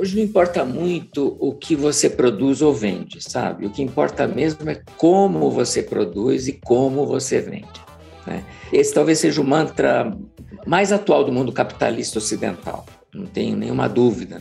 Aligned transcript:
Hoje 0.00 0.16
não 0.16 0.24
importa 0.24 0.64
muito 0.64 1.36
o 1.38 1.52
que 1.52 1.76
você 1.76 2.08
produz 2.08 2.62
ou 2.62 2.72
vende, 2.72 3.22
sabe? 3.22 3.66
O 3.66 3.70
que 3.70 3.82
importa 3.82 4.26
mesmo 4.26 4.70
é 4.70 4.80
como 4.96 5.50
você 5.50 5.82
produz 5.82 6.48
e 6.48 6.54
como 6.54 7.04
você 7.06 7.38
vende. 7.38 7.68
Né? 8.26 8.42
Esse 8.72 8.94
talvez 8.94 9.18
seja 9.18 9.42
o 9.42 9.44
mantra 9.44 10.16
mais 10.66 10.90
atual 10.90 11.22
do 11.22 11.30
mundo 11.30 11.52
capitalista 11.52 12.16
ocidental, 12.16 12.86
não 13.14 13.26
tenho 13.26 13.54
nenhuma 13.58 13.90
dúvida. 13.90 14.38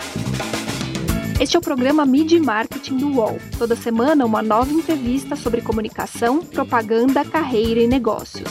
Este 1.42 1.58
é 1.58 1.60
o 1.60 1.62
programa 1.62 2.06
Media 2.06 2.42
Marketing 2.42 2.96
do 2.96 3.10
UOL. 3.18 3.38
Toda 3.58 3.76
semana, 3.76 4.26
uma 4.26 4.42
nova 4.42 4.72
entrevista 4.72 5.36
sobre 5.36 5.60
comunicação, 5.60 6.40
propaganda, 6.40 7.26
carreira 7.26 7.82
e 7.82 7.88
negócios. 7.88 8.50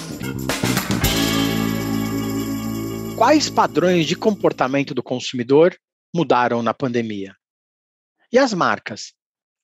Quais 3.16 3.48
padrões 3.48 4.04
de 4.04 4.14
comportamento 4.14 4.92
do 4.92 5.02
consumidor 5.02 5.74
mudaram 6.14 6.62
na 6.62 6.74
pandemia? 6.74 7.36
E 8.32 8.38
as 8.38 8.52
marcas? 8.52 9.12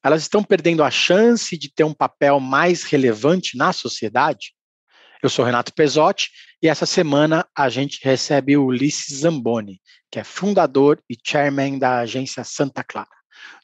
Elas 0.02 0.23
estão 0.23 0.45
perdendo 0.45 0.84
a 0.84 0.91
chance 0.91 1.56
de 1.56 1.73
ter 1.73 1.84
um 1.84 1.95
papel 1.95 2.38
mais 2.38 2.84
relevante 2.84 3.56
na 3.56 3.73
sociedade? 3.73 4.55
Eu 5.22 5.30
sou 5.30 5.45
Renato 5.45 5.72
Pesotti 5.72 6.30
e 6.62 6.69
essa 6.69 6.84
semana 6.84 7.48
a 7.56 7.70
gente 7.70 7.98
recebe 8.02 8.56
o 8.56 8.66
Ulisses 8.66 9.20
Zamboni, 9.20 9.80
que 10.10 10.19
é 10.19 10.24
fundador 10.24 11.02
e 11.09 11.16
chairman 11.22 11.78
da 11.78 12.00
agência 12.00 12.45
Santa 12.45 12.84
Clara. 12.84 13.08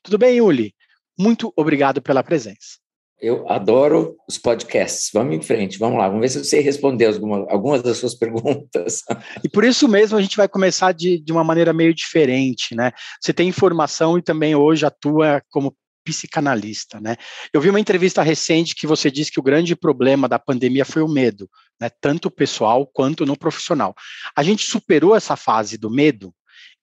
Tudo 0.02 0.16
bem, 0.16 0.40
Uli? 0.40 0.74
Muito 1.18 1.52
obrigado 1.54 2.00
pela 2.00 2.24
presença. 2.24 2.79
Eu 3.20 3.46
adoro 3.50 4.16
os 4.26 4.38
podcasts. 4.38 5.10
Vamos 5.12 5.36
em 5.36 5.42
frente, 5.42 5.78
vamos 5.78 5.98
lá. 5.98 6.08
Vamos 6.08 6.22
ver 6.22 6.28
se 6.28 6.44
você 6.44 6.60
respondeu 6.60 7.12
alguma, 7.12 7.46
algumas 7.50 7.82
das 7.82 7.98
suas 7.98 8.14
perguntas. 8.18 9.02
E 9.44 9.48
por 9.48 9.64
isso 9.64 9.86
mesmo 9.86 10.16
a 10.16 10.22
gente 10.22 10.36
vai 10.36 10.48
começar 10.48 10.92
de, 10.92 11.18
de 11.18 11.32
uma 11.32 11.44
maneira 11.44 11.72
meio 11.72 11.94
diferente, 11.94 12.74
né? 12.74 12.92
Você 13.20 13.32
tem 13.32 13.48
informação 13.48 14.16
e 14.16 14.22
também 14.22 14.54
hoje 14.54 14.86
atua 14.86 15.42
como 15.50 15.76
psicanalista, 16.02 16.98
né? 16.98 17.16
Eu 17.52 17.60
vi 17.60 17.68
uma 17.68 17.80
entrevista 17.80 18.22
recente 18.22 18.74
que 18.74 18.86
você 18.86 19.10
disse 19.10 19.30
que 19.30 19.38
o 19.38 19.42
grande 19.42 19.76
problema 19.76 20.28
da 20.28 20.38
pandemia 20.38 20.84
foi 20.84 21.02
o 21.02 21.08
medo, 21.08 21.48
né? 21.80 21.90
Tanto 22.00 22.30
pessoal 22.30 22.86
quanto 22.86 23.26
no 23.26 23.36
profissional. 23.36 23.94
A 24.34 24.42
gente 24.42 24.64
superou 24.64 25.14
essa 25.14 25.36
fase 25.36 25.76
do 25.76 25.90
medo 25.90 26.34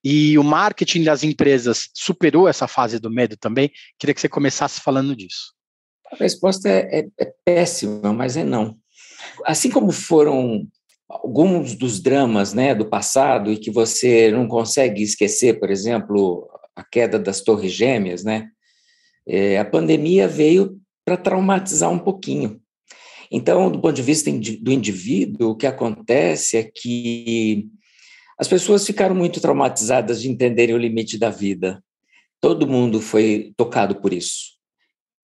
e 0.03 0.37
o 0.37 0.43
marketing 0.43 1.03
das 1.03 1.23
empresas 1.23 1.89
superou 1.93 2.47
essa 2.47 2.67
fase 2.67 2.99
do 2.99 3.09
medo 3.09 3.35
também. 3.35 3.71
Queria 3.97 4.13
que 4.13 4.21
você 4.21 4.29
começasse 4.29 4.79
falando 4.79 5.15
disso. 5.15 5.56
A 6.11 6.15
resposta 6.15 6.69
é, 6.69 6.99
é, 6.99 7.07
é 7.19 7.33
péssima, 7.45 8.13
mas 8.13 8.37
é 8.37 8.43
não. 8.43 8.77
Assim 9.45 9.69
como 9.69 9.91
foram 9.91 10.67
alguns 11.09 11.75
dos 11.75 11.99
dramas 11.99 12.53
né, 12.53 12.75
do 12.75 12.85
passado 12.85 13.51
e 13.51 13.57
que 13.57 13.71
você 13.71 14.31
não 14.31 14.47
consegue 14.47 15.01
esquecer, 15.01 15.59
por 15.59 15.69
exemplo, 15.69 16.47
a 16.75 16.83
queda 16.83 17.17
das 17.17 17.41
Torres 17.41 17.71
Gêmeas, 17.71 18.23
né? 18.23 18.49
É, 19.25 19.57
a 19.57 19.65
pandemia 19.65 20.27
veio 20.27 20.79
para 21.03 21.17
traumatizar 21.17 21.89
um 21.89 21.99
pouquinho. 21.99 22.61
Então, 23.31 23.69
do 23.69 23.81
ponto 23.81 23.93
de 23.93 24.01
vista 24.01 24.31
do 24.31 24.71
indivíduo, 24.71 25.51
o 25.51 25.55
que 25.55 25.67
acontece 25.67 26.57
é 26.57 26.63
que 26.63 27.67
as 28.37 28.47
pessoas 28.47 28.85
ficaram 28.85 29.15
muito 29.15 29.41
traumatizadas 29.41 30.21
de 30.21 30.29
entenderem 30.29 30.75
o 30.75 30.77
limite 30.77 31.17
da 31.17 31.29
vida. 31.29 31.83
Todo 32.39 32.67
mundo 32.67 33.01
foi 33.01 33.53
tocado 33.57 33.95
por 33.95 34.13
isso. 34.13 34.56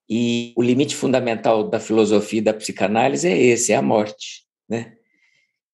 E 0.10 0.54
o 0.56 0.62
limite 0.62 0.96
fundamental 0.96 1.70
da 1.70 1.80
filosofia 1.80 2.40
e 2.40 2.44
da 2.44 2.54
psicanálise 2.54 3.28
é 3.28 3.38
esse, 3.38 3.72
é 3.72 3.76
a 3.76 3.82
morte, 3.82 4.44
né? 4.70 4.94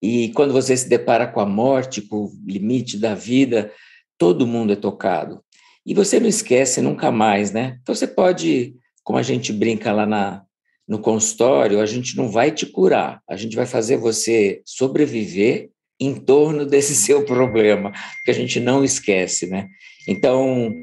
E 0.01 0.29
quando 0.29 0.53
você 0.53 0.77
se 0.77 0.87
depara 0.87 1.27
com 1.27 1.39
a 1.39 1.45
morte, 1.45 2.01
com 2.01 2.25
o 2.25 2.31
limite 2.47 2.97
da 2.97 3.15
vida, 3.15 3.71
todo 4.17 4.47
mundo 4.47 4.73
é 4.73 4.75
tocado. 4.75 5.43
E 5.85 5.93
você 5.93 6.19
não 6.19 6.27
esquece 6.27 6.81
nunca 6.81 7.11
mais, 7.11 7.51
né? 7.51 7.79
Então 7.81 7.93
você 7.93 8.07
pode, 8.07 8.75
como 9.03 9.19
a 9.19 9.23
gente 9.23 9.51
brinca 9.51 9.91
lá 9.91 10.05
na, 10.05 10.43
no 10.87 10.99
consultório, 10.99 11.81
a 11.81 11.85
gente 11.85 12.15
não 12.15 12.29
vai 12.29 12.51
te 12.51 12.65
curar, 12.65 13.21
a 13.29 13.35
gente 13.35 13.55
vai 13.55 13.65
fazer 13.65 13.97
você 13.97 14.61
sobreviver 14.65 15.69
em 15.99 16.15
torno 16.15 16.65
desse 16.67 16.95
seu 16.95 17.25
problema, 17.25 17.91
que 18.23 18.31
a 18.31 18.33
gente 18.33 18.59
não 18.59 18.83
esquece, 18.83 19.47
né? 19.47 19.67
Então, 20.07 20.73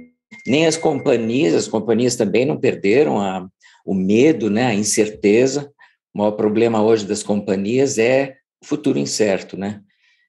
nem 0.47 0.67
as 0.67 0.77
companhias, 0.77 1.55
as 1.55 1.69
companhias 1.69 2.17
também 2.17 2.45
não 2.45 2.57
perderam 2.57 3.21
a, 3.21 3.49
o 3.85 3.95
medo, 3.95 4.51
né, 4.51 4.67
a 4.67 4.75
incerteza. 4.75 5.73
O 6.15 6.19
maior 6.19 6.33
problema 6.33 6.83
hoje 6.83 7.07
das 7.07 7.23
companhias 7.23 7.99
é 7.99 8.37
o 8.63 8.67
futuro 8.67 8.99
incerto, 8.99 9.57
né? 9.57 9.83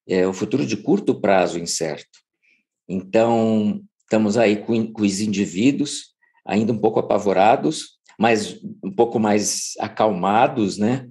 É 0.07 0.27
o 0.27 0.33
futuro 0.33 0.65
de 0.65 0.77
curto 0.77 1.19
prazo 1.19 1.59
incerto. 1.59 2.19
Então, 2.87 3.81
estamos 4.01 4.37
aí 4.37 4.57
com, 4.57 4.91
com 4.91 5.01
os 5.01 5.19
indivíduos 5.19 6.15
ainda 6.45 6.71
um 6.71 6.77
pouco 6.77 6.99
apavorados, 6.99 7.97
mas 8.17 8.59
um 8.83 8.91
pouco 8.91 9.19
mais 9.19 9.73
acalmados, 9.79 10.77
né? 10.77 11.07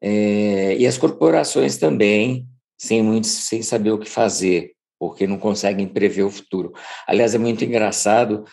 É, 0.00 0.76
e 0.76 0.86
as 0.86 0.98
corporações 0.98 1.76
também, 1.76 2.46
sem 2.78 3.02
muito, 3.02 3.26
sem 3.26 3.62
saber 3.62 3.92
o 3.92 3.98
que 3.98 4.08
fazer 4.08 4.72
porque 5.02 5.26
não 5.26 5.36
conseguem 5.36 5.88
prever 5.88 6.22
o 6.22 6.30
futuro. 6.30 6.72
Aliás, 7.08 7.34
é 7.34 7.38
muito 7.38 7.64
engraçado 7.64 8.44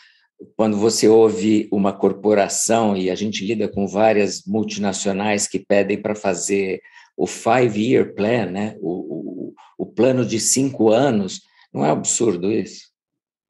quando 0.58 0.78
você 0.78 1.08
ouve 1.08 1.70
uma 1.72 1.94
corporação, 1.94 2.98
e 2.98 3.12
a 3.12 3.14
gente 3.14 3.46
lida 3.46 3.68
com 3.68 3.86
várias 3.86 4.46
multinacionais 4.48 5.48
que 5.48 5.60
pedem 5.60 6.02
para 6.02 6.16
fazer 6.16 6.82
o 7.16 7.28
five-year 7.28 8.16
plan, 8.16 8.48
né? 8.48 8.76
O, 8.82 9.52
o, 9.52 9.54
o, 9.78 9.86
plano 9.86 10.26
de 10.26 10.40
cinco 10.40 10.90
anos, 10.90 11.42
não 11.72 11.86
é 11.86 11.92
absurdo 11.92 12.52
isso? 12.52 12.88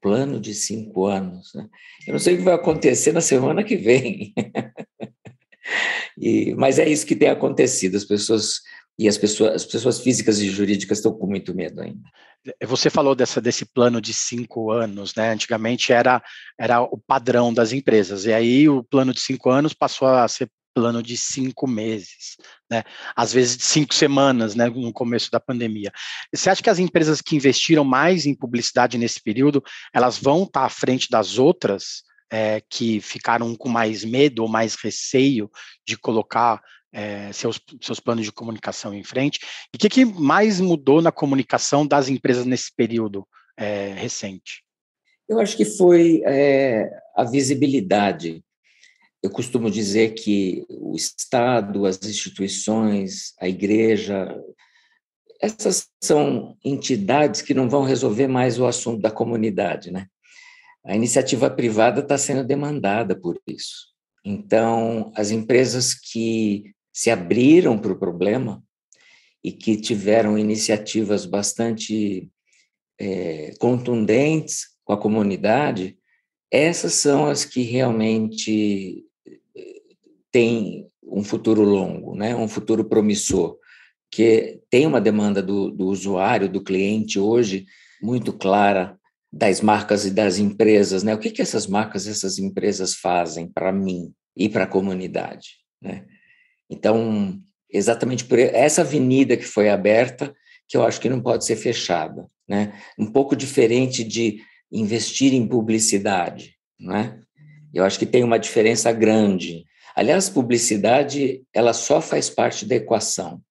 Plano 0.02 0.38
de 0.38 0.54
cinco 0.54 1.06
anos. 1.06 1.54
Né? 1.56 1.70
Eu 2.06 2.12
não 2.12 2.20
sei 2.20 2.34
o 2.34 2.38
que 2.40 2.44
vai 2.44 2.56
acontecer 2.56 3.14
na 3.14 3.22
semana 3.22 3.64
que 3.64 3.78
vem. 3.78 4.34
e, 6.20 6.54
mas 6.56 6.78
é 6.78 6.90
isso 6.90 7.06
que 7.06 7.16
tem 7.16 7.30
acontecido. 7.30 7.96
As 7.96 8.04
pessoas 8.04 8.60
e 9.00 9.08
as 9.08 9.18
pessoas, 9.18 9.54
as 9.54 9.66
pessoas 9.66 10.02
físicas 10.02 10.40
e 10.40 10.50
jurídicas 10.50 10.98
estão 10.98 11.14
com 11.14 11.26
muito 11.26 11.56
medo 11.56 11.82
ainda. 11.82 12.04
Você 12.66 12.90
falou 12.90 13.16
dessa, 13.16 13.40
desse 13.40 13.66
plano 13.66 14.02
de 14.02 14.14
cinco 14.14 14.72
anos, 14.72 15.16
né? 15.16 15.32
Antigamente 15.32 15.94
era, 15.94 16.22
era 16.60 16.82
o 16.82 16.98
padrão 16.98 17.54
das 17.54 17.72
empresas, 17.72 18.26
e 18.26 18.34
aí 18.34 18.68
o 18.68 18.84
plano 18.84 19.14
de 19.14 19.22
cinco 19.22 19.50
anos 19.50 19.74
passou 19.74 20.08
a 20.10 20.28
ser 20.28 20.52
plano 20.74 21.02
de 21.02 21.16
cinco 21.16 21.66
meses, 21.66 22.36
né? 22.70 22.84
Às 23.16 23.32
vezes 23.32 23.58
cinco 23.62 23.96
semanas, 23.96 24.54
né? 24.54 24.70
No 24.70 24.92
começo 24.92 25.32
da 25.32 25.40
pandemia. 25.40 25.92
Você 26.34 26.50
acha 26.50 26.62
que 26.62 26.70
as 26.70 26.80
empresas 26.80 27.22
que 27.22 27.38
investiram 27.38 27.86
mais 27.86 28.26
em 28.26 28.36
publicidade 28.36 28.98
nesse 28.98 29.22
período, 29.22 29.64
elas 29.94 30.18
vão 30.18 30.44
estar 30.44 30.66
à 30.66 30.70
frente 30.70 31.08
das 31.10 31.38
outras 31.38 32.04
é, 32.32 32.62
que 32.70 33.00
ficaram 33.00 33.56
com 33.56 33.70
mais 33.70 34.04
medo 34.04 34.44
ou 34.44 34.50
mais 34.50 34.76
receio 34.76 35.50
de 35.88 35.98
colocar 35.98 36.62
é, 36.92 37.32
seus, 37.32 37.60
seus 37.82 38.00
planos 38.00 38.26
de 38.26 38.32
comunicação 38.32 38.94
em 38.94 39.04
frente. 39.04 39.40
E 39.74 39.78
o 39.78 39.80
que, 39.80 39.90
que, 39.90 40.06
mais 40.06 40.60
mudou 40.60 41.02
na 41.02 41.12
comunicação 41.12 41.86
das 41.86 42.10
empresas 42.10 42.46
nesse 42.46 42.74
período 42.76 43.28
é, 43.58 43.94
recente? 43.94 44.64
Eu 45.28 45.40
acho 45.40 45.56
que 45.56 45.66
foi 45.66 46.22
é, 46.26 46.90
a 47.16 47.24
visibilidade. 47.24 48.44
Eu 49.22 49.30
costumo 49.30 49.70
dizer 49.70 50.14
que 50.16 50.66
o 50.70 50.96
Estado, 50.96 51.86
as 51.86 52.02
instituições, 52.04 53.34
a 53.40 53.48
igreja, 53.48 54.36
essas 55.42 55.88
são 56.02 56.58
entidades 56.64 57.42
que 57.42 57.54
não 57.54 57.70
vão 57.70 57.84
resolver 57.84 58.28
mais 58.28 58.60
o 58.60 58.66
assunto 58.66 59.02
da 59.02 59.12
comunidade, 59.12 59.92
né? 59.92 60.08
A 60.86 60.96
iniciativa 60.96 61.50
privada 61.50 62.00
está 62.00 62.18
sendo 62.18 62.44
demandada 62.44 63.16
por 63.16 63.40
isso. 63.46 63.90
Então, 64.24 65.12
as 65.16 65.30
empresas 65.32 65.94
que 65.94 66.74
se 67.00 67.10
abriram 67.10 67.80
para 67.80 67.94
o 67.94 67.98
problema 67.98 68.62
e 69.42 69.54
que 69.54 69.78
tiveram 69.78 70.38
iniciativas 70.38 71.26
bastante 71.26 72.30
é, 73.00 73.54
contundentes 73.58 74.66
com 74.84 74.92
a 74.92 74.98
comunidade, 74.98 75.98
essas 76.52 76.96
são 76.96 77.26
as 77.26 77.46
que 77.46 77.62
realmente 77.62 79.06
é, 79.56 79.62
têm 80.30 80.88
um 81.02 81.24
futuro 81.24 81.62
longo, 81.62 82.18
né? 82.18 82.36
um 82.36 82.50
futuro 82.50 82.84
promissor, 82.84 83.58
que 84.12 84.60
tem 84.70 84.86
uma 84.86 85.00
demanda 85.00 85.42
do, 85.42 85.72
do 85.72 85.86
usuário, 85.86 86.50
do 86.50 86.62
cliente 86.62 87.18
hoje 87.18 87.66
muito 88.02 88.34
clara 88.34 89.00
das 89.32 89.62
marcas 89.62 90.04
e 90.06 90.12
das 90.12 90.38
empresas, 90.38 91.02
né? 91.02 91.16
O 91.16 91.20
que 91.20 91.32
que 91.32 91.42
essas 91.42 91.66
marcas, 91.66 92.08
essas 92.08 92.40
empresas 92.40 92.96
fazem 92.96 93.48
para 93.48 93.72
mim 93.72 94.12
e 94.36 94.50
para 94.50 94.66
a 94.66 94.68
comunidade, 94.68 95.60
né? 95.82 96.06
Então, 96.70 97.40
exatamente 97.70 98.26
por 98.26 98.38
essa 98.38 98.82
avenida 98.82 99.36
que 99.36 99.46
foi 99.46 99.70
aberta, 99.70 100.34
que 100.68 100.78
eu 100.78 100.84
acho 100.84 101.02
que 101.02 101.10
não 101.10 101.22
pode 101.22 101.46
ser 101.46 101.56
fechada, 101.56 102.30
né? 102.48 102.80
Um 102.98 103.08
pouco 103.08 103.36
diferente 103.36 104.04
de 104.04 104.42
investir 104.72 105.34
em 105.34 105.48
publicidade, 105.48 106.56
né? 106.80 107.20
Eu 107.74 107.84
acho 107.84 107.98
que 107.98 108.06
tem 108.06 108.24
uma 108.24 108.38
diferença 108.38 108.92
grande. 108.92 109.66
Aliás, 109.96 110.30
publicidade, 110.30 111.44
ela 111.54 111.74
só 111.74 112.02
faz 112.02 112.30
parte 112.30 112.66
da 112.66 112.76
equação 112.76 113.42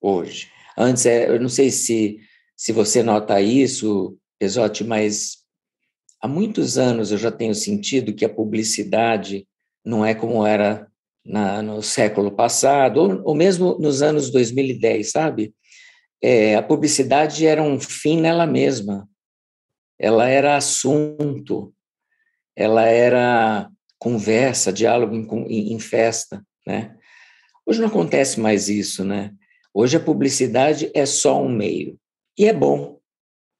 hoje. 0.00 0.48
Antes, 0.76 1.06
é, 1.06 1.28
eu 1.28 1.40
não 1.40 1.48
sei 1.48 1.70
se, 1.70 2.20
se 2.56 2.72
você 2.72 3.02
nota 3.02 3.40
isso, 3.40 4.16
Pesote, 4.38 4.84
mas 4.84 5.38
há 6.20 6.28
muitos 6.28 6.78
anos 6.78 7.10
eu 7.10 7.18
já 7.18 7.30
tenho 7.30 7.54
sentido 7.54 8.14
que 8.14 8.24
a 8.24 8.28
publicidade 8.28 9.46
não 9.84 10.04
é 10.04 10.14
como 10.14 10.46
era 10.46 10.89
na, 11.24 11.62
no 11.62 11.82
século 11.82 12.30
passado, 12.30 12.98
ou, 12.98 13.22
ou, 13.24 13.34
mesmo 13.34 13.78
nos 13.78 14.02
anos 14.02 14.30
2010, 14.30 15.10
sabe? 15.10 15.54
É, 16.22 16.56
a 16.56 16.62
publicidade 16.62 17.46
era 17.46 17.62
um 17.62 17.80
fim 17.80 18.20
nela 18.20 18.46
mesma, 18.46 19.08
ela 19.98 20.28
era 20.28 20.56
assunto, 20.56 21.72
ela 22.56 22.86
era 22.86 23.70
conversa, 23.98 24.72
diálogo 24.72 25.14
em, 25.14 25.72
em 25.72 25.78
festa, 25.78 26.44
né? 26.66 26.96
Hoje 27.66 27.80
não 27.80 27.88
acontece 27.88 28.40
mais 28.40 28.68
isso, 28.68 29.04
né? 29.04 29.32
Hoje 29.72 29.96
a 29.96 30.00
publicidade 30.00 30.90
é 30.94 31.06
só 31.06 31.40
um 31.40 31.48
meio. 31.48 31.98
E 32.36 32.46
é 32.46 32.52
bom, 32.52 32.98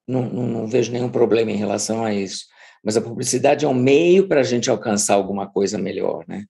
não, 0.08 0.28
não, 0.28 0.46
não 0.46 0.66
vejo 0.66 0.90
nenhum 0.90 1.10
problema 1.10 1.50
em 1.50 1.56
relação 1.56 2.04
a 2.04 2.12
isso. 2.12 2.46
Mas 2.82 2.96
a 2.96 3.00
publicidade 3.00 3.64
é 3.64 3.68
um 3.68 3.74
meio 3.74 4.26
para 4.26 4.40
a 4.40 4.44
gente 4.44 4.70
alcançar 4.70 5.14
alguma 5.14 5.46
coisa 5.46 5.78
melhor, 5.78 6.24
né? 6.26 6.44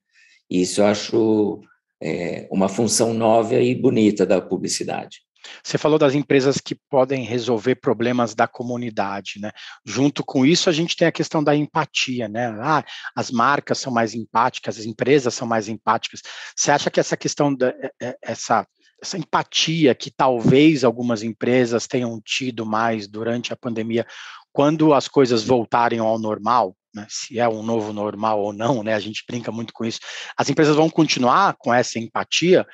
Isso 0.51 0.81
eu 0.81 0.87
acho 0.87 1.61
é, 2.03 2.49
uma 2.51 2.69
função 2.69 3.15
nova 3.15 3.55
e 3.55 3.75
bonita 3.75 4.27
da 4.27 4.41
publicidade. 4.41 5.21
Você 5.63 5.79
falou 5.79 5.99
das 5.99 6.15
empresas 6.15 6.59
que 6.59 6.75
podem 6.89 7.25
resolver 7.25 7.77
problemas 7.77 8.35
da 8.35 8.47
comunidade, 8.47 9.41
né? 9.41 9.51
Junto 9.85 10.25
com 10.25 10.45
isso, 10.45 10.69
a 10.69 10.73
gente 10.73 10.97
tem 10.97 11.09
a 11.09 11.13
questão 11.13 11.43
da 11.43 11.57
empatia, 11.57 12.29
né? 12.29 12.55
Ah, 12.61 12.85
as 13.17 13.31
marcas 13.31 13.79
são 13.79 13.93
mais 13.93 14.15
empáticas, 14.15 14.79
as 14.79 14.85
empresas 14.85 15.35
são 15.35 15.49
mais 15.49 15.69
empáticas. 15.69 16.21
Você 16.55 16.71
acha 16.71 16.91
que 16.91 17.01
essa 17.01 17.17
questão 17.17 17.55
da 17.55 17.69
é, 17.69 17.91
é, 18.03 18.17
essa 18.23 18.67
essa 19.03 19.17
empatia 19.17 19.95
que 19.95 20.11
talvez 20.11 20.85
algumas 20.85 21.23
empresas 21.23 21.87
tenham 21.87 22.21
tido 22.23 22.67
mais 22.67 23.09
durante 23.09 23.51
a 23.51 23.57
pandemia, 23.57 24.07
quando 24.53 24.93
as 24.93 25.09
coisas 25.09 25.43
voltarem 25.43 26.01
ao 26.01 26.19
normal, 26.19 26.77
né, 26.95 27.07
se 27.09 27.39
é 27.39 27.49
um 27.49 27.63
novo 27.63 27.93
normal 27.93 28.41
ou 28.41 28.53
não, 28.53 28.83
né, 28.83 28.95
a 28.95 29.01
gente 29.01 29.25
brinca 29.27 29.53
muito 29.53 29.73
com 29.73 29.85
isso, 29.85 30.01
as 30.37 30.49
empresas 30.49 30.77
vão 30.77 30.91
continuar 30.91 31.57
com 31.59 31.73
essa 31.73 31.99
empatia 31.99 32.67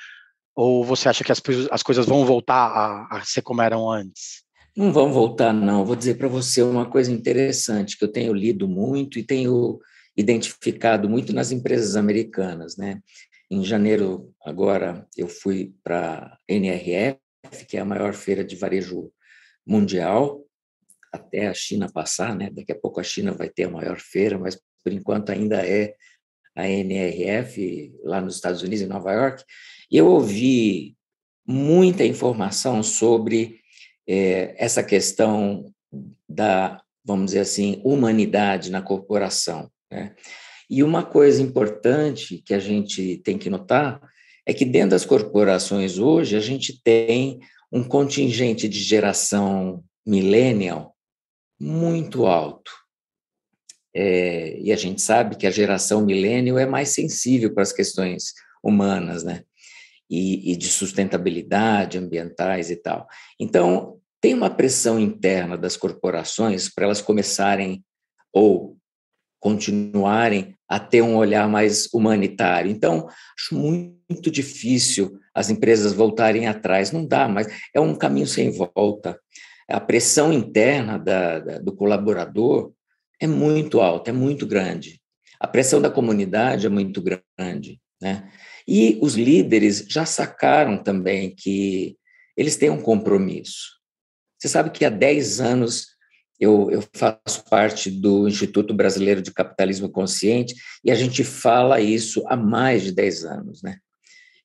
ou 0.55 0.83
você 0.83 1.07
acha 1.07 1.23
que 1.23 1.31
as, 1.31 1.41
as 1.69 1.83
coisas 1.83 2.05
vão 2.05 2.25
voltar 2.25 2.55
a, 2.55 3.17
a 3.17 3.21
ser 3.23 3.43
como 3.43 3.61
eram 3.61 3.89
antes? 3.91 4.43
Não 4.75 4.91
vão 4.91 5.11
voltar, 5.11 5.53
não. 5.53 5.85
Vou 5.85 5.95
dizer 5.95 6.17
para 6.17 6.27
você 6.27 6.61
uma 6.61 6.89
coisa 6.89 7.11
interessante 7.11 7.97
que 7.97 8.03
eu 8.03 8.11
tenho 8.11 8.33
lido 8.33 8.67
muito 8.67 9.19
e 9.19 9.23
tenho 9.23 9.79
identificado 10.15 11.07
muito 11.07 11.31
nas 11.31 11.51
empresas 11.51 11.95
americanas, 11.95 12.75
né? 12.75 13.01
Em 13.49 13.63
janeiro, 13.63 14.33
agora, 14.43 15.07
eu 15.15 15.27
fui 15.27 15.73
para 15.83 16.37
NRF, 16.47 17.19
que 17.67 17.77
é 17.77 17.79
a 17.79 17.85
maior 17.85 18.13
feira 18.13 18.43
de 18.43 18.55
varejo 18.55 19.11
mundial, 19.65 20.43
até 21.11 21.47
a 21.47 21.53
China 21.53 21.89
passar, 21.91 22.35
né? 22.35 22.49
Daqui 22.49 22.71
a 22.71 22.79
pouco 22.79 22.99
a 22.99 23.03
China 23.03 23.31
vai 23.31 23.49
ter 23.49 23.63
a 23.63 23.71
maior 23.71 23.99
feira, 23.99 24.37
mas 24.37 24.59
por 24.83 24.91
enquanto 24.91 25.31
ainda 25.31 25.65
é 25.65 25.95
a 26.55 26.67
NRF 26.67 27.93
lá 28.03 28.19
nos 28.19 28.35
Estados 28.35 28.63
Unidos, 28.63 28.81
em 28.81 28.87
Nova 28.87 29.11
York. 29.11 29.43
E 29.91 29.97
eu 29.97 30.07
ouvi 30.07 30.95
muita 31.45 32.03
informação 32.03 32.81
sobre 32.81 33.59
é, 34.07 34.55
essa 34.57 34.83
questão 34.83 35.71
da, 36.27 36.81
vamos 37.05 37.27
dizer 37.27 37.41
assim, 37.41 37.79
humanidade 37.85 38.71
na 38.71 38.81
corporação. 38.81 39.69
Né? 39.91 40.15
E 40.69 40.83
uma 40.83 41.03
coisa 41.03 41.41
importante 41.41 42.39
que 42.39 42.53
a 42.53 42.59
gente 42.59 43.17
tem 43.17 43.37
que 43.37 43.49
notar 43.49 44.01
é 44.45 44.53
que 44.53 44.65
dentro 44.65 44.91
das 44.91 45.05
corporações 45.05 45.99
hoje 45.99 46.35
a 46.35 46.41
gente 46.41 46.81
tem 46.81 47.39
um 47.71 47.83
contingente 47.83 48.67
de 48.67 48.79
geração 48.79 49.83
millennial 50.05 50.96
muito 51.59 52.25
alto. 52.25 52.71
É, 53.95 54.59
e 54.59 54.71
a 54.71 54.75
gente 54.75 55.01
sabe 55.01 55.35
que 55.35 55.47
a 55.47 55.51
geração 55.51 56.05
millennial 56.05 56.59
é 56.59 56.65
mais 56.65 56.89
sensível 56.89 57.53
para 57.53 57.63
as 57.63 57.73
questões 57.73 58.33
humanas, 58.63 59.23
né? 59.23 59.43
E, 60.09 60.51
e 60.51 60.55
de 60.55 60.67
sustentabilidade 60.67 61.97
ambientais 61.97 62.69
e 62.69 62.75
tal. 62.75 63.07
Então, 63.39 63.99
tem 64.21 64.33
uma 64.33 64.49
pressão 64.49 64.99
interna 64.99 65.57
das 65.57 65.75
corporações 65.75 66.69
para 66.69 66.85
elas 66.85 67.01
começarem 67.01 67.83
ou 68.31 68.77
continuarem 69.39 70.55
a 70.67 70.79
ter 70.79 71.01
um 71.01 71.15
olhar 71.15 71.47
mais 71.47 71.87
humanitário. 71.93 72.69
Então, 72.69 73.07
acho 73.37 73.55
muito 73.55 74.29
difícil 74.29 75.17
as 75.33 75.49
empresas 75.49 75.93
voltarem 75.93 76.47
atrás, 76.47 76.91
não 76.91 77.05
dá, 77.05 77.27
mas 77.27 77.47
é 77.73 77.79
um 77.79 77.95
caminho 77.95 78.27
sem 78.27 78.51
volta. 78.51 79.19
A 79.69 79.79
pressão 79.79 80.31
interna 80.31 80.97
da, 80.97 81.39
da, 81.39 81.59
do 81.59 81.75
colaborador 81.75 82.73
é 83.19 83.27
muito 83.27 83.81
alta, 83.81 84.11
é 84.11 84.13
muito 84.13 84.45
grande. 84.45 85.01
A 85.39 85.47
pressão 85.47 85.81
da 85.81 85.89
comunidade 85.89 86.65
é 86.65 86.69
muito 86.69 87.01
grande, 87.01 87.79
né? 88.01 88.31
E 88.67 88.97
os 89.01 89.15
líderes 89.15 89.85
já 89.89 90.05
sacaram 90.05 90.81
também 90.81 91.33
que 91.33 91.97
eles 92.35 92.57
têm 92.57 92.69
um 92.69 92.81
compromisso. 92.81 93.77
Você 94.37 94.47
sabe 94.47 94.69
que 94.69 94.85
há 94.85 94.89
10 94.89 95.39
anos 95.39 95.87
eu, 96.39 96.69
eu, 96.69 96.83
faço 96.93 97.43
parte 97.49 97.89
do 97.89 98.27
Instituto 98.27 98.73
Brasileiro 98.73 99.21
de 99.21 99.33
Capitalismo 99.33 99.89
Consciente 99.89 100.55
e 100.83 100.91
a 100.91 100.95
gente 100.95 101.23
fala 101.23 101.81
isso 101.81 102.23
há 102.27 102.35
mais 102.35 102.83
de 102.83 102.91
10 102.91 103.25
anos, 103.25 103.63
né? 103.63 103.79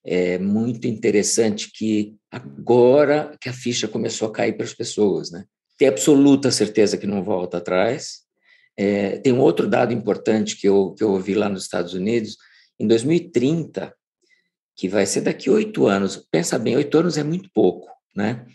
É 0.05 0.39
muito 0.39 0.87
interessante 0.87 1.71
que 1.71 2.17
agora 2.33 3.37
que 3.39 3.51
a 3.51 3.53
ficha 3.53 3.87
começou 3.87 4.29
a 4.29 4.33
cair 4.33 4.55
para 4.55 4.65
as 4.65 4.73
pessoas, 4.73 5.31
né? 5.31 5.45
Tem 5.77 5.87
absoluta 5.87 6.51
certeza 6.51 6.97
que 6.97 7.07
não 7.07 7.23
volta 7.23 7.59
atrás. 7.59 8.23
É, 8.75 9.19
tem 9.19 9.33
um 9.35 9.41
outro 9.41 9.69
dado 9.69 9.93
importante 9.93 10.57
que 10.57 10.67
eu, 10.67 10.95
que 10.95 11.05
eu 11.05 11.11
ouvi 11.11 11.35
lá 11.35 11.49
nos 11.51 11.65
Estados 11.65 11.93
Unidos. 11.93 12.39
Em 12.81 12.87
2030, 12.87 13.95
que 14.75 14.89
vai 14.89 15.05
ser 15.05 15.21
daqui 15.21 15.51
oito 15.51 15.87
anos, 15.87 16.27
pensa 16.31 16.59
bem, 16.59 16.75
oito 16.77 16.97
anos 16.97 17.19
é 17.19 17.23
muito 17.23 17.51
pouco, 17.53 17.89
né? 18.17 18.47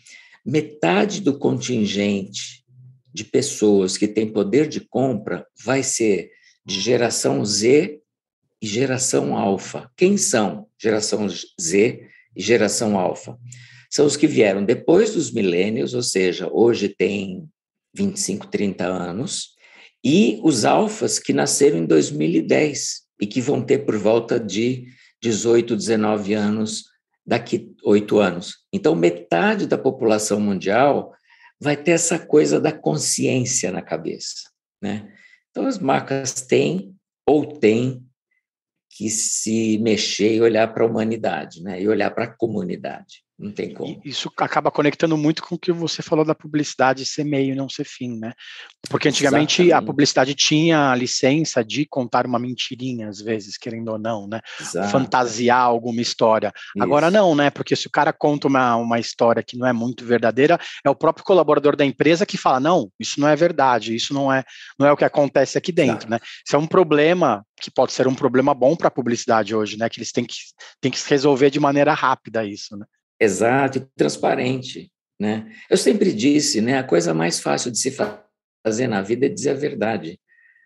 Metade 0.43 1.21
do 1.21 1.37
contingente 1.37 2.65
de 3.13 3.23
pessoas 3.23 3.95
que 3.95 4.07
têm 4.07 4.31
poder 4.31 4.67
de 4.67 4.81
compra 4.81 5.45
vai 5.63 5.83
ser 5.83 6.31
de 6.65 6.79
geração 6.79 7.45
Z 7.45 7.99
e 8.59 8.65
geração 8.65 9.37
alfa. 9.37 9.91
Quem 9.95 10.17
são 10.17 10.67
geração 10.81 11.27
Z 11.29 12.07
e 12.37 12.41
geração 12.41 12.97
alfa? 12.97 13.37
São 13.89 14.05
os 14.05 14.15
que 14.15 14.27
vieram 14.27 14.63
depois 14.63 15.13
dos 15.13 15.31
milênios, 15.31 15.93
ou 15.93 16.03
seja, 16.03 16.47
hoje 16.51 16.89
tem 16.89 17.47
25, 17.95 18.47
30 18.47 18.85
anos, 18.85 19.55
e 20.03 20.39
os 20.43 20.65
alfas 20.65 21.19
que 21.19 21.33
nasceram 21.33 21.79
em 21.79 21.85
2010 21.85 23.01
e 23.19 23.25
que 23.25 23.41
vão 23.41 23.61
ter 23.61 23.79
por 23.79 23.97
volta 23.97 24.39
de 24.39 24.85
18, 25.21 25.75
19 25.75 26.33
anos 26.33 26.85
daqui 27.25 27.73
oito 27.83 28.19
anos. 28.19 28.57
Então, 28.71 28.95
metade 28.95 29.65
da 29.65 29.77
população 29.77 30.39
mundial 30.39 31.13
vai 31.59 31.75
ter 31.75 31.91
essa 31.91 32.19
coisa 32.19 32.59
da 32.59 32.71
consciência 32.71 33.71
na 33.71 33.81
cabeça, 33.81 34.49
né? 34.81 35.11
Então 35.49 35.65
as 35.65 35.79
marcas 35.79 36.33
têm 36.33 36.95
ou 37.27 37.57
têm 37.57 38.06
que 38.89 39.09
se 39.09 39.77
mexer 39.79 40.35
e 40.35 40.41
olhar 40.41 40.73
para 40.73 40.83
a 40.83 40.87
humanidade, 40.87 41.61
né? 41.61 41.81
E 41.81 41.87
olhar 41.87 42.11
para 42.11 42.25
a 42.25 42.33
comunidade. 42.33 43.26
Não 43.39 43.51
tem 43.51 43.71
como. 43.71 44.01
Isso 44.03 44.31
acaba 44.37 44.71
conectando 44.71 45.15
muito 45.15 45.43
com 45.43 45.53
o 45.53 45.59
que 45.59 45.71
você 45.71 46.01
falou 46.01 46.25
da 46.25 46.33
publicidade 46.33 47.05
ser 47.05 47.23
meio 47.23 47.53
e 47.53 47.55
não 47.55 47.69
ser 47.69 47.83
fim, 47.83 48.17
né? 48.17 48.33
Porque 48.89 49.07
antigamente 49.07 49.61
Exatamente. 49.61 49.73
a 49.73 49.85
publicidade 49.85 50.33
tinha 50.33 50.91
a 50.91 50.95
licença 50.95 51.63
de 51.63 51.85
contar 51.85 52.25
uma 52.25 52.39
mentirinha, 52.39 53.07
às 53.07 53.21
vezes, 53.21 53.55
querendo 53.55 53.89
ou 53.89 53.99
não, 53.99 54.27
né? 54.27 54.41
Exato. 54.59 54.89
Fantasiar 54.89 55.61
alguma 55.61 56.01
história. 56.01 56.51
Isso. 56.75 56.83
Agora 56.83 57.11
não, 57.11 57.35
né? 57.35 57.51
Porque 57.51 57.75
se 57.75 57.85
o 57.85 57.91
cara 57.91 58.11
conta 58.11 58.47
uma, 58.47 58.75
uma 58.75 58.99
história 58.99 59.43
que 59.43 59.55
não 59.55 59.67
é 59.67 59.73
muito 59.73 60.03
verdadeira, 60.03 60.59
é 60.83 60.89
o 60.89 60.95
próprio 60.95 61.23
colaborador 61.23 61.75
da 61.75 61.85
empresa 61.85 62.25
que 62.25 62.37
fala: 62.37 62.59
não, 62.59 62.91
isso 62.99 63.19
não 63.19 63.27
é 63.27 63.35
verdade, 63.35 63.95
isso 63.95 64.15
não 64.15 64.33
é, 64.33 64.43
não 64.79 64.87
é 64.87 64.91
o 64.91 64.97
que 64.97 65.05
acontece 65.05 65.59
aqui 65.59 65.71
dentro, 65.71 66.07
Exato. 66.07 66.09
né? 66.09 66.19
Isso 66.43 66.55
é 66.55 66.59
um 66.59 66.67
problema 66.67 67.45
que 67.61 67.69
pode 67.69 67.93
ser 67.93 68.07
um 68.07 68.15
problema 68.15 68.53
bom 68.55 68.75
para 68.75 68.87
a 68.87 68.91
publicidade 68.91 69.55
hoje, 69.55 69.77
né? 69.77 69.87
Que 69.89 69.99
eles 69.99 70.11
têm 70.11 70.25
que, 70.25 70.35
têm 70.81 70.91
que 70.91 70.99
resolver 71.07 71.51
de 71.51 71.59
maneira 71.59 71.93
rápida 71.93 72.43
isso, 72.43 72.75
né? 72.75 72.85
Exato 73.19 73.77
e 73.77 73.87
transparente. 73.95 74.91
Né? 75.19 75.51
Eu 75.69 75.77
sempre 75.77 76.13
disse, 76.13 76.61
né, 76.61 76.77
a 76.77 76.83
coisa 76.83 77.13
mais 77.13 77.39
fácil 77.39 77.71
de 77.71 77.79
se 77.79 77.91
fazer 78.63 78.87
na 78.87 79.01
vida 79.01 79.25
é 79.25 79.29
dizer 79.29 79.51
a 79.51 79.55
verdade. 79.55 80.19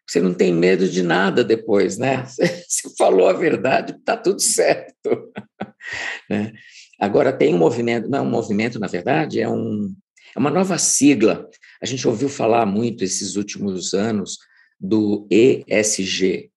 Você 0.08 0.20
não 0.20 0.34
tem 0.34 0.54
medo 0.54 0.90
de 0.90 1.02
nada 1.02 1.44
depois, 1.44 1.98
né? 1.98 2.26
Você 2.68 2.90
falou 2.98 3.30
a 3.30 3.34
verdade, 3.34 3.94
está 3.94 4.18
tudo 4.18 4.42
certo. 4.42 5.32
né? 6.30 6.52
Agora 7.00 7.32
tem 7.32 7.56
um 7.56 7.58
movimento, 7.58 8.10
não 8.10 8.20
é 8.20 8.22
um 8.22 8.30
movimento, 8.30 8.80
na 8.80 8.88
verdade, 8.88 9.40
é, 9.40 9.48
um, 9.48 9.96
é 10.36 10.40
uma 10.40 10.52
nova 10.52 10.78
sigla. 10.78 11.50
A 11.82 11.86
gente 11.86 12.06
ouviu 12.08 12.28
falar 12.28 12.66
muito 12.66 13.04
esses 13.04 13.38
últimos 13.38 13.94
anos 13.94 14.38
do 14.80 15.28
ESG, 15.32 16.52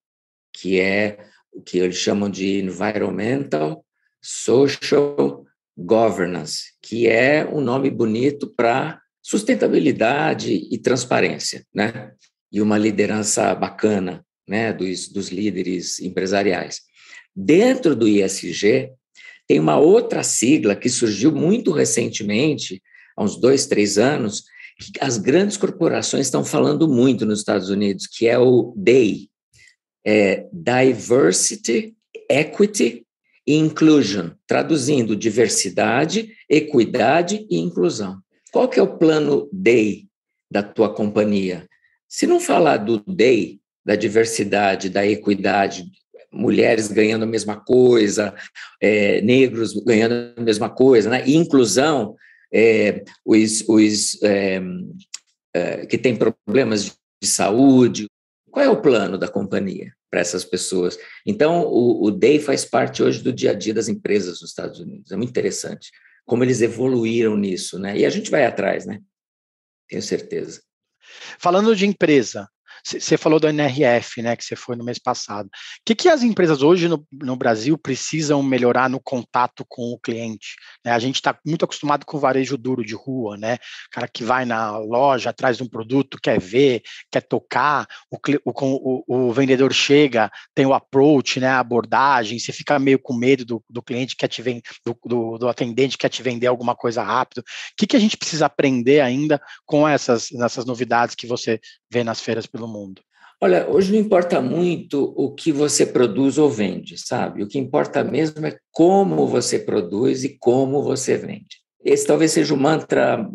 que 0.52 0.80
é 0.80 1.18
o 1.52 1.62
que 1.62 1.78
eles 1.78 1.96
chamam 1.96 2.28
de 2.28 2.60
Environmental, 2.60 3.84
Social 4.20 5.43
governance, 5.76 6.72
que 6.82 7.08
é 7.08 7.44
um 7.44 7.60
nome 7.60 7.90
bonito 7.90 8.52
para 8.56 9.00
sustentabilidade 9.22 10.52
e 10.70 10.78
transparência, 10.78 11.64
né? 11.74 12.12
e 12.52 12.60
uma 12.60 12.78
liderança 12.78 13.52
bacana 13.54 14.24
né, 14.48 14.72
dos, 14.72 15.08
dos 15.08 15.28
líderes 15.28 15.98
empresariais. 15.98 16.82
Dentro 17.34 17.96
do 17.96 18.06
ISG, 18.06 18.90
tem 19.48 19.58
uma 19.58 19.78
outra 19.78 20.22
sigla 20.22 20.76
que 20.76 20.88
surgiu 20.88 21.32
muito 21.32 21.72
recentemente, 21.72 22.80
há 23.16 23.24
uns 23.24 23.40
dois, 23.40 23.66
três 23.66 23.98
anos, 23.98 24.44
que 24.78 24.92
as 25.00 25.18
grandes 25.18 25.56
corporações 25.56 26.26
estão 26.26 26.44
falando 26.44 26.88
muito 26.88 27.26
nos 27.26 27.40
Estados 27.40 27.70
Unidos, 27.70 28.06
que 28.06 28.28
é 28.28 28.38
o 28.38 28.72
DEI, 28.76 29.28
é 30.06 30.46
Diversity, 30.52 31.96
Equity 32.30 33.03
Inclusion, 33.46 34.30
traduzindo 34.46 35.14
diversidade, 35.14 36.34
equidade 36.48 37.46
e 37.50 37.58
inclusão. 37.58 38.18
Qual 38.52 38.68
que 38.68 38.78
é 38.78 38.82
o 38.82 38.96
plano 38.96 39.48
DEI 39.52 40.06
da 40.50 40.62
tua 40.62 40.94
companhia? 40.94 41.68
Se 42.08 42.26
não 42.26 42.40
falar 42.40 42.78
do 42.78 43.00
DEI, 43.00 43.60
da 43.84 43.96
diversidade, 43.96 44.88
da 44.88 45.06
equidade, 45.06 45.84
mulheres 46.32 46.88
ganhando 46.88 47.24
a 47.24 47.26
mesma 47.26 47.60
coisa, 47.60 48.34
é, 48.80 49.20
negros 49.20 49.74
ganhando 49.84 50.34
a 50.36 50.40
mesma 50.40 50.70
coisa, 50.70 51.10
né? 51.10 51.22
e 51.26 51.36
inclusão, 51.36 52.16
é, 52.52 53.04
os, 53.24 53.64
os 53.68 54.22
é, 54.22 54.60
é, 55.54 55.86
que 55.86 55.98
têm 55.98 56.16
problemas 56.16 56.96
de 57.22 57.28
saúde. 57.28 58.06
Qual 58.50 58.64
é 58.64 58.70
o 58.70 58.80
plano 58.80 59.18
da 59.18 59.28
companhia 59.28 59.92
para 60.14 60.20
essas 60.20 60.44
pessoas? 60.44 60.96
Então, 61.26 61.64
o, 61.64 62.04
o 62.04 62.10
DEI 62.12 62.38
faz 62.38 62.64
parte 62.64 63.02
hoje 63.02 63.20
do 63.20 63.32
dia 63.32 63.50
a 63.50 63.54
dia 63.54 63.74
das 63.74 63.88
empresas 63.88 64.40
nos 64.40 64.50
Estados 64.50 64.78
Unidos. 64.78 65.10
É 65.10 65.16
muito 65.16 65.30
interessante 65.30 65.90
como 66.24 66.44
eles 66.44 66.60
evoluíram 66.60 67.36
nisso, 67.36 67.80
né? 67.80 67.98
E 67.98 68.06
a 68.06 68.10
gente 68.10 68.30
vai 68.30 68.46
atrás, 68.46 68.86
né? 68.86 69.00
Tenho 69.88 70.00
certeza. 70.00 70.62
Falando 71.36 71.74
de 71.74 71.84
empresa, 71.84 72.48
você 72.84 73.16
falou 73.16 73.40
do 73.40 73.48
NRF, 73.48 74.20
né, 74.20 74.36
que 74.36 74.44
você 74.44 74.54
foi 74.54 74.76
no 74.76 74.84
mês 74.84 74.98
passado. 74.98 75.46
O 75.46 75.50
que, 75.86 75.94
que 75.94 76.08
as 76.08 76.22
empresas 76.22 76.62
hoje 76.62 76.86
no, 76.86 77.06
no 77.10 77.34
Brasil 77.34 77.78
precisam 77.78 78.42
melhorar 78.42 78.90
no 78.90 79.00
contato 79.00 79.64
com 79.66 79.90
o 79.92 79.98
cliente? 79.98 80.54
Né? 80.84 80.92
A 80.92 80.98
gente 80.98 81.16
está 81.16 81.38
muito 81.46 81.64
acostumado 81.64 82.04
com 82.04 82.18
o 82.18 82.20
varejo 82.20 82.58
duro 82.58 82.84
de 82.84 82.94
rua, 82.94 83.38
né? 83.38 83.56
Cara 83.90 84.06
que 84.06 84.22
vai 84.22 84.44
na 84.44 84.76
loja 84.76 85.30
atrás 85.30 85.56
de 85.56 85.62
um 85.62 85.68
produto, 85.68 86.18
quer 86.22 86.38
ver, 86.38 86.82
quer 87.10 87.22
tocar, 87.22 87.86
o, 88.10 88.18
o, 88.44 89.28
o, 89.28 89.32
vendedor 89.32 89.72
chega, 89.72 90.30
tem 90.54 90.66
o 90.66 90.74
approach, 90.74 91.40
né, 91.40 91.48
a 91.48 91.60
abordagem, 91.60 92.38
você 92.38 92.52
fica 92.52 92.78
meio 92.78 92.98
com 92.98 93.14
medo 93.14 93.44
do, 93.44 93.64
do 93.68 93.82
cliente 93.82 94.14
que 94.14 94.28
te 94.28 94.42
vem, 94.42 94.60
do, 94.84 94.98
do, 95.04 95.38
do 95.38 95.48
atendente 95.48 95.96
que 95.96 96.02
quer 96.02 96.08
te 96.10 96.22
vender 96.22 96.46
alguma 96.46 96.74
coisa 96.74 97.02
rápido. 97.02 97.38
O 97.38 97.44
que, 97.76 97.86
que 97.86 97.96
a 97.96 98.00
gente 98.00 98.16
precisa 98.16 98.46
aprender 98.46 99.00
ainda 99.00 99.40
com 99.64 99.88
essas, 99.88 100.30
essas 100.32 100.66
novidades 100.66 101.14
que 101.14 101.26
você 101.26 101.60
vê 101.94 102.02
nas 102.02 102.20
feiras 102.20 102.46
pelo 102.46 102.66
mundo? 102.66 103.00
Olha, 103.40 103.68
hoje 103.68 103.92
não 103.92 103.98
importa 103.98 104.40
muito 104.40 105.12
o 105.16 105.32
que 105.32 105.52
você 105.52 105.86
produz 105.86 106.38
ou 106.38 106.50
vende, 106.50 106.98
sabe? 106.98 107.42
O 107.42 107.48
que 107.48 107.58
importa 107.58 108.02
mesmo 108.02 108.44
é 108.46 108.56
como 108.72 109.26
você 109.26 109.58
produz 109.58 110.24
e 110.24 110.36
como 110.38 110.82
você 110.82 111.16
vende. 111.16 111.58
Esse 111.84 112.06
talvez 112.06 112.32
seja 112.32 112.54
o 112.54 112.56
mantra 112.56 113.28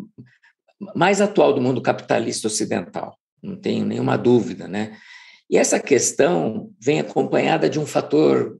mais 0.94 1.20
atual 1.20 1.52
do 1.52 1.60
mundo 1.60 1.80
capitalista 1.80 2.48
ocidental, 2.48 3.16
não 3.42 3.56
tenho 3.56 3.84
nenhuma 3.84 4.16
dúvida, 4.16 4.66
né? 4.66 4.96
E 5.48 5.56
essa 5.56 5.78
questão 5.78 6.70
vem 6.80 7.00
acompanhada 7.00 7.68
de 7.68 7.78
um 7.78 7.86
fator 7.86 8.58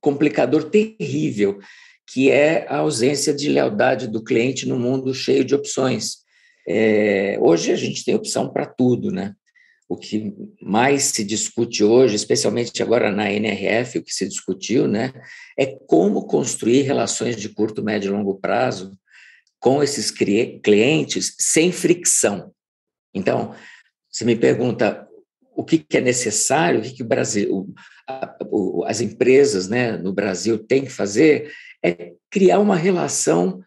complicador 0.00 0.70
terrível, 0.70 1.58
que 2.06 2.30
é 2.30 2.66
a 2.68 2.78
ausência 2.78 3.34
de 3.34 3.48
lealdade 3.48 4.06
do 4.06 4.22
cliente 4.22 4.66
no 4.66 4.78
mundo 4.78 5.12
cheio 5.12 5.44
de 5.44 5.54
opções. 5.54 6.18
É, 6.68 7.38
hoje 7.40 7.72
a 7.72 7.76
gente 7.76 8.04
tem 8.04 8.14
opção 8.14 8.52
para 8.52 8.66
tudo, 8.66 9.10
né? 9.10 9.34
o 9.88 9.96
que 9.96 10.34
mais 10.60 11.04
se 11.04 11.24
discute 11.24 11.82
hoje, 11.82 12.14
especialmente 12.14 12.82
agora 12.82 13.10
na 13.10 13.32
NRF, 13.32 13.98
o 13.98 14.02
que 14.02 14.12
se 14.12 14.28
discutiu, 14.28 14.86
né, 14.86 15.12
é 15.58 15.64
como 15.64 16.26
construir 16.26 16.82
relações 16.82 17.36
de 17.36 17.48
curto, 17.48 17.82
médio 17.82 18.08
e 18.08 18.12
longo 18.12 18.38
prazo 18.38 18.92
com 19.58 19.82
esses 19.82 20.10
clientes 20.10 21.34
sem 21.38 21.72
fricção. 21.72 22.52
Então, 23.14 23.54
você 24.10 24.24
me 24.24 24.36
pergunta 24.36 25.08
o 25.56 25.64
que, 25.64 25.84
é 25.94 26.00
necessário, 26.00 26.80
o 26.80 26.82
que, 26.82 26.92
que 26.92 27.02
o 27.02 27.08
Brasil, 27.08 27.66
as 28.86 29.00
empresas 29.00 29.68
né, 29.68 29.96
no 29.96 30.12
Brasil 30.12 30.58
têm 30.58 30.84
que 30.84 30.90
fazer, 30.90 31.50
é 31.82 32.12
criar 32.30 32.60
uma 32.60 32.76
relação 32.76 33.64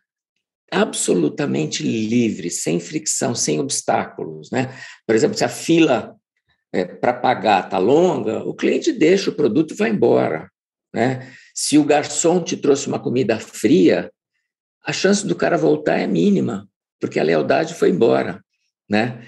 absolutamente 0.72 1.84
livre, 1.84 2.50
sem 2.50 2.80
fricção, 2.80 3.36
sem 3.36 3.60
obstáculos. 3.60 4.50
Né? 4.50 4.74
Por 5.06 5.14
exemplo, 5.14 5.38
se 5.38 5.44
a 5.44 5.50
fila 5.50 6.16
é, 6.74 6.86
para 6.86 7.14
pagar 7.14 7.66
está 7.66 7.78
longa, 7.78 8.40
o 8.44 8.54
cliente 8.54 8.94
deixa 8.94 9.30
o 9.30 9.36
produto 9.36 9.74
e 9.74 9.78
vai 9.78 9.90
embora. 9.90 10.50
Né? 10.94 11.30
Se 11.54 11.78
o 11.78 11.84
garçom 11.84 12.42
te 12.42 12.56
trouxe 12.56 12.88
uma 12.88 13.00
comida 13.00 13.38
fria, 13.38 14.10
a 14.86 14.94
chance 14.94 15.28
do 15.28 15.36
cara 15.36 15.58
voltar 15.58 15.98
é 15.98 16.08
mínima, 16.08 16.68
porque 17.00 17.20
a 17.20 17.24
lealdade 17.24 17.74
foi 17.74 17.90
embora. 17.90 18.42
Né? 18.90 19.22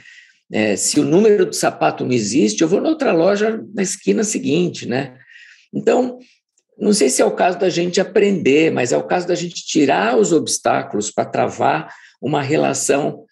É, 0.52 0.76
se 0.78 1.00
o 1.00 1.06
número 1.06 1.46
do 1.46 1.54
sapato 1.54 2.06
não 2.06 2.14
existe, 2.14 2.62
eu 2.62 2.68
vou 2.70 2.80
na 2.80 2.90
outra 2.90 3.12
loja 3.12 3.62
na 3.74 3.84
esquina 3.84 4.24
seguinte. 4.24 4.88
Né? 4.88 5.18
Então, 5.74 6.20
não 6.78 6.94
sei 6.94 7.10
se 7.10 7.22
é 7.22 7.26
o 7.26 7.36
caso 7.36 7.60
da 7.60 7.70
gente 7.70 8.02
aprender, 8.02 8.72
mas 8.72 8.92
é 8.92 8.98
o 8.98 9.08
caso 9.08 9.28
da 9.28 9.36
gente 9.36 9.66
tirar 9.66 10.18
os 10.18 10.32
obstáculos 10.32 11.12
para 11.12 11.26
travar 11.26 11.94
uma 12.22 12.42
relação 12.42 13.26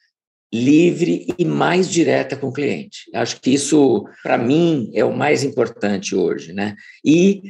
livre 0.54 1.28
e 1.38 1.46
mais 1.46 1.90
direta 1.90 2.36
com 2.36 2.48
o 2.48 2.54
cliente. 2.54 3.10
Acho 3.14 3.40
que 3.40 3.52
isso, 3.52 4.06
para 4.22 4.38
mim, 4.38 4.92
é 4.94 5.04
o 5.06 5.16
mais 5.16 5.44
importante 5.44 6.14
hoje, 6.16 6.52
né? 6.52 6.76
E 7.06 7.42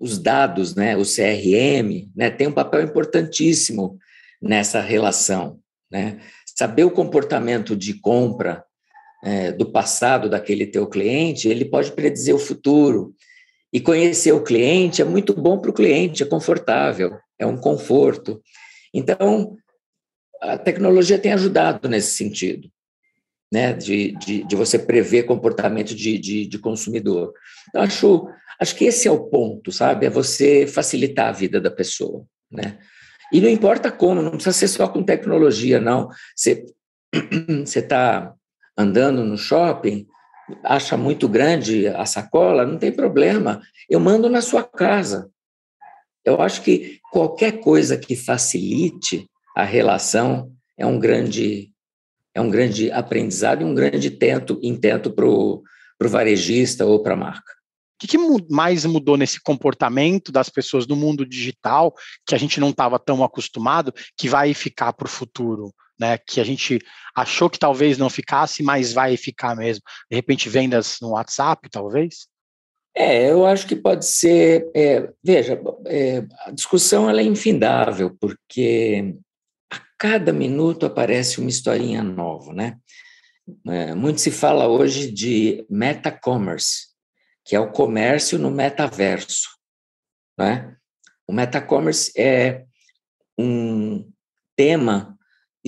os 0.00 0.18
dados, 0.18 0.74
né, 0.74 0.96
o 0.96 1.02
CRM, 1.02 2.08
né, 2.14 2.30
tem 2.30 2.46
um 2.46 2.52
papel 2.52 2.82
importantíssimo 2.82 3.98
nessa 4.40 4.80
relação, 4.80 5.58
né? 5.90 6.18
Saber 6.56 6.84
o 6.84 6.90
comportamento 6.90 7.76
de 7.76 7.94
compra 7.94 8.64
é, 9.22 9.52
do 9.52 9.70
passado 9.70 10.28
daquele 10.28 10.66
teu 10.66 10.86
cliente, 10.86 11.48
ele 11.48 11.64
pode 11.64 11.92
predizer 11.92 12.34
o 12.34 12.38
futuro. 12.38 13.14
E 13.72 13.80
conhecer 13.80 14.32
o 14.32 14.42
cliente 14.42 15.02
é 15.02 15.04
muito 15.04 15.34
bom 15.34 15.58
para 15.58 15.70
o 15.70 15.74
cliente, 15.74 16.22
é 16.22 16.26
confortável, 16.26 17.18
é 17.38 17.46
um 17.46 17.56
conforto. 17.56 18.40
Então, 18.92 19.56
a 20.40 20.56
tecnologia 20.56 21.18
tem 21.18 21.32
ajudado 21.32 21.88
nesse 21.88 22.16
sentido, 22.16 22.70
né? 23.52 23.72
de, 23.72 24.12
de, 24.12 24.44
de 24.44 24.56
você 24.56 24.78
prever 24.78 25.24
comportamento 25.24 25.94
de, 25.94 26.18
de, 26.18 26.46
de 26.46 26.58
consumidor. 26.58 27.32
Eu 27.74 27.82
acho, 27.82 28.28
acho 28.60 28.74
que 28.74 28.86
esse 28.86 29.06
é 29.06 29.10
o 29.10 29.28
ponto, 29.28 29.70
sabe? 29.70 30.06
É 30.06 30.10
você 30.10 30.66
facilitar 30.66 31.28
a 31.28 31.32
vida 31.32 31.60
da 31.60 31.70
pessoa. 31.70 32.24
Né? 32.50 32.78
E 33.32 33.40
não 33.40 33.48
importa 33.48 33.92
como, 33.92 34.22
não 34.22 34.32
precisa 34.32 34.52
ser 34.52 34.68
só 34.68 34.88
com 34.88 35.02
tecnologia, 35.02 35.78
não. 35.78 36.08
Você 36.34 36.64
está 37.64 38.34
andando 38.76 39.24
no 39.24 39.36
shopping, 39.36 40.06
acha 40.62 40.96
muito 40.96 41.28
grande 41.28 41.86
a 41.88 42.04
sacola, 42.06 42.66
não 42.66 42.78
tem 42.78 42.92
problema, 42.92 43.60
eu 43.88 44.00
mando 44.00 44.28
na 44.28 44.40
sua 44.40 44.62
casa. 44.62 45.30
Eu 46.24 46.40
acho 46.40 46.62
que 46.62 47.00
qualquer 47.10 47.60
coisa 47.60 47.96
que 47.96 48.16
facilite 48.16 49.26
a 49.56 49.64
relação 49.64 50.52
é 50.76 50.86
um 50.86 50.98
grande 50.98 51.72
é 52.34 52.40
um 52.40 52.50
grande 52.50 52.90
aprendizado 52.92 53.62
e 53.62 53.64
um 53.64 53.74
grande 53.74 54.10
tento, 54.10 54.60
intento 54.62 55.10
para 55.10 55.26
o 55.26 55.62
varejista 56.02 56.86
ou 56.86 57.02
para 57.02 57.14
a 57.14 57.16
marca. 57.16 57.52
O 57.94 57.98
que, 57.98 58.06
que, 58.06 58.18
mais 58.48 58.84
mudou 58.84 59.16
nesse 59.16 59.40
comportamento 59.40 60.30
das 60.30 60.48
pessoas 60.48 60.86
no 60.86 60.94
mundo 60.94 61.26
digital 61.26 61.92
que 62.24 62.36
a 62.36 62.38
gente 62.38 62.60
não 62.60 62.70
estava 62.70 62.96
tão 62.96 63.24
acostumado, 63.24 63.92
que 64.16 64.28
vai 64.28 64.54
ficar 64.54 64.92
para 64.92 65.06
o 65.06 65.10
futuro? 65.10 65.74
Né, 66.00 66.16
que 66.16 66.40
a 66.40 66.44
gente 66.44 66.78
achou 67.12 67.50
que 67.50 67.58
talvez 67.58 67.98
não 67.98 68.08
ficasse, 68.08 68.62
mas 68.62 68.92
vai 68.92 69.16
ficar 69.16 69.56
mesmo. 69.56 69.82
De 70.08 70.16
repente, 70.16 70.48
vendas 70.48 70.98
no 71.02 71.10
WhatsApp, 71.10 71.68
talvez? 71.68 72.28
É, 72.94 73.30
eu 73.30 73.46
acho 73.46 73.66
que 73.66 73.76
pode 73.76 74.06
ser. 74.06 74.70
É, 74.74 75.08
veja, 75.22 75.60
é, 75.86 76.24
a 76.46 76.50
discussão 76.50 77.08
ela 77.08 77.20
é 77.20 77.24
infindável, 77.24 78.16
porque 78.20 79.16
a 79.72 79.80
cada 79.98 80.32
minuto 80.32 80.86
aparece 80.86 81.40
uma 81.40 81.48
historinha 81.48 82.02
nova, 82.02 82.52
né? 82.52 82.76
É, 83.66 83.94
muito 83.94 84.20
se 84.20 84.30
fala 84.30 84.68
hoje 84.68 85.10
de 85.10 85.64
meta-commerce, 85.70 86.88
que 87.44 87.56
é 87.56 87.60
o 87.60 87.72
comércio 87.72 88.38
no 88.38 88.50
metaverso, 88.50 89.48
né? 90.38 90.76
O 91.26 91.32
meta-commerce 91.32 92.12
é 92.16 92.64
um 93.38 94.10
tema 94.56 95.17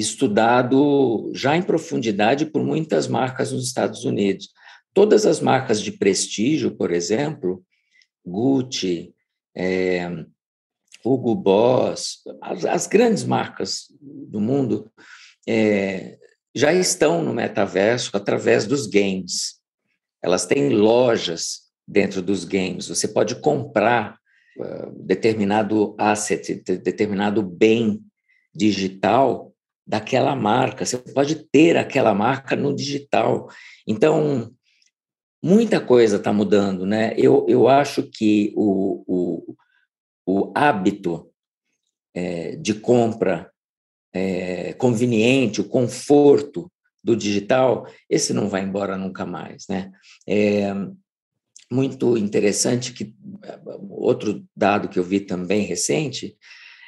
estudado 0.00 1.30
já 1.34 1.56
em 1.56 1.62
profundidade 1.62 2.46
por 2.46 2.62
muitas 2.62 3.06
marcas 3.06 3.52
nos 3.52 3.66
Estados 3.66 4.04
Unidos. 4.04 4.48
Todas 4.92 5.26
as 5.26 5.40
marcas 5.40 5.80
de 5.80 5.92
prestígio, 5.92 6.72
por 6.72 6.90
exemplo, 6.90 7.64
Gucci, 8.26 9.14
é, 9.54 10.08
Hugo 11.04 11.34
Boss, 11.34 12.18
as, 12.42 12.64
as 12.64 12.86
grandes 12.86 13.24
marcas 13.24 13.86
do 14.00 14.40
mundo 14.40 14.90
é, 15.48 16.18
já 16.54 16.72
estão 16.72 17.22
no 17.22 17.32
metaverso 17.32 18.10
através 18.14 18.66
dos 18.66 18.86
games. 18.86 19.60
elas 20.22 20.44
têm 20.44 20.70
lojas 20.70 21.70
dentro 21.86 22.20
dos 22.20 22.44
games. 22.44 22.88
Você 22.88 23.08
pode 23.08 23.36
comprar 23.36 24.18
uh, 24.58 24.92
determinado 25.04 25.94
asset, 25.98 26.62
determinado 26.78 27.42
bem 27.42 28.00
digital 28.54 29.49
daquela 29.90 30.36
marca. 30.36 30.86
Você 30.86 30.96
pode 30.96 31.34
ter 31.50 31.76
aquela 31.76 32.14
marca 32.14 32.54
no 32.54 32.72
digital. 32.72 33.48
Então, 33.84 34.54
muita 35.42 35.80
coisa 35.80 36.16
está 36.16 36.32
mudando, 36.32 36.86
né? 36.86 37.12
Eu, 37.16 37.44
eu 37.48 37.66
acho 37.66 38.04
que 38.04 38.52
o, 38.54 39.02
o, 39.04 39.56
o 40.24 40.52
hábito 40.54 41.28
é, 42.14 42.54
de 42.54 42.72
compra 42.74 43.50
é, 44.14 44.74
conveniente, 44.74 45.60
o 45.60 45.68
conforto 45.68 46.70
do 47.02 47.16
digital, 47.16 47.84
esse 48.08 48.32
não 48.32 48.48
vai 48.48 48.62
embora 48.62 48.96
nunca 48.96 49.26
mais, 49.26 49.66
né? 49.68 49.90
É 50.24 50.72
muito 51.72 52.16
interessante 52.16 52.92
que 52.92 53.12
outro 53.88 54.44
dado 54.54 54.88
que 54.88 55.00
eu 55.00 55.04
vi 55.04 55.18
também 55.18 55.62
recente 55.62 56.36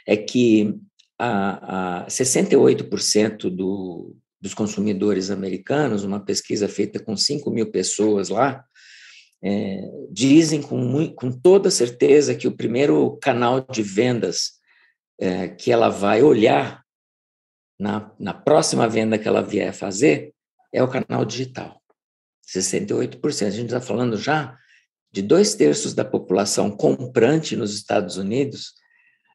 é 0.07 0.17
que 0.17 0.77
a, 1.25 2.03
a 2.03 2.07
68% 2.09 3.49
do, 3.49 4.17
dos 4.41 4.55
consumidores 4.55 5.31
americanos, 5.31 6.03
uma 6.03 6.19
pesquisa 6.19 6.69
feita 6.69 6.99
com 6.99 7.17
5 7.17 7.49
mil 7.49 7.71
pessoas 7.71 8.29
lá, 8.29 8.65
é, 9.41 9.83
dizem 10.11 10.61
com, 10.61 11.15
com 11.15 11.31
toda 11.31 11.71
certeza 11.71 12.35
que 12.35 12.49
o 12.49 12.57
primeiro 12.57 13.17
canal 13.19 13.61
de 13.61 13.83
vendas 13.83 14.55
é, 15.21 15.47
que 15.47 15.71
ela 15.71 15.89
vai 15.89 16.23
olhar 16.23 16.83
na, 17.79 18.13
na 18.19 18.35
próxima 18.35 18.89
venda 18.89 19.19
que 19.19 19.29
ela 19.29 19.43
vier 19.43 19.73
fazer 19.73 20.35
é 20.73 20.83
o 20.83 20.89
canal 20.89 21.25
digital. 21.25 21.81
68%. 22.49 23.47
A 23.47 23.51
gente 23.51 23.67
está 23.67 23.81
falando 23.81 24.17
já 24.17 24.59
de 25.13 25.23
dois 25.23 25.55
terços 25.55 25.95
da 25.95 26.05
população 26.05 26.69
comprante 26.71 27.55
nos 27.55 27.75
Estados 27.75 28.17
Unidos 28.17 28.75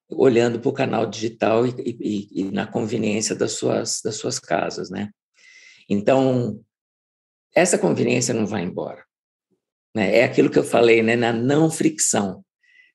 olhando 0.09 0.59
para 0.59 0.69
o 0.69 0.73
canal 0.73 1.05
digital 1.05 1.65
e, 1.65 1.71
e, 1.79 2.41
e, 2.41 2.51
na 2.51 2.65
conveniência 2.65 3.35
das 3.35 3.53
suas, 3.53 4.01
das 4.01 4.15
suas 4.15 4.39
casas, 4.39 4.89
né? 4.89 5.11
Então, 5.89 6.61
essa 7.53 7.77
conveniência 7.77 8.33
não 8.33 8.45
vai 8.45 8.63
embora. 8.63 9.03
Né? 9.95 10.17
É 10.17 10.23
aquilo 10.23 10.49
que 10.49 10.59
eu 10.59 10.63
falei, 10.63 11.01
né? 11.01 11.15
Na 11.15 11.33
não 11.33 11.69
fricção. 11.69 12.43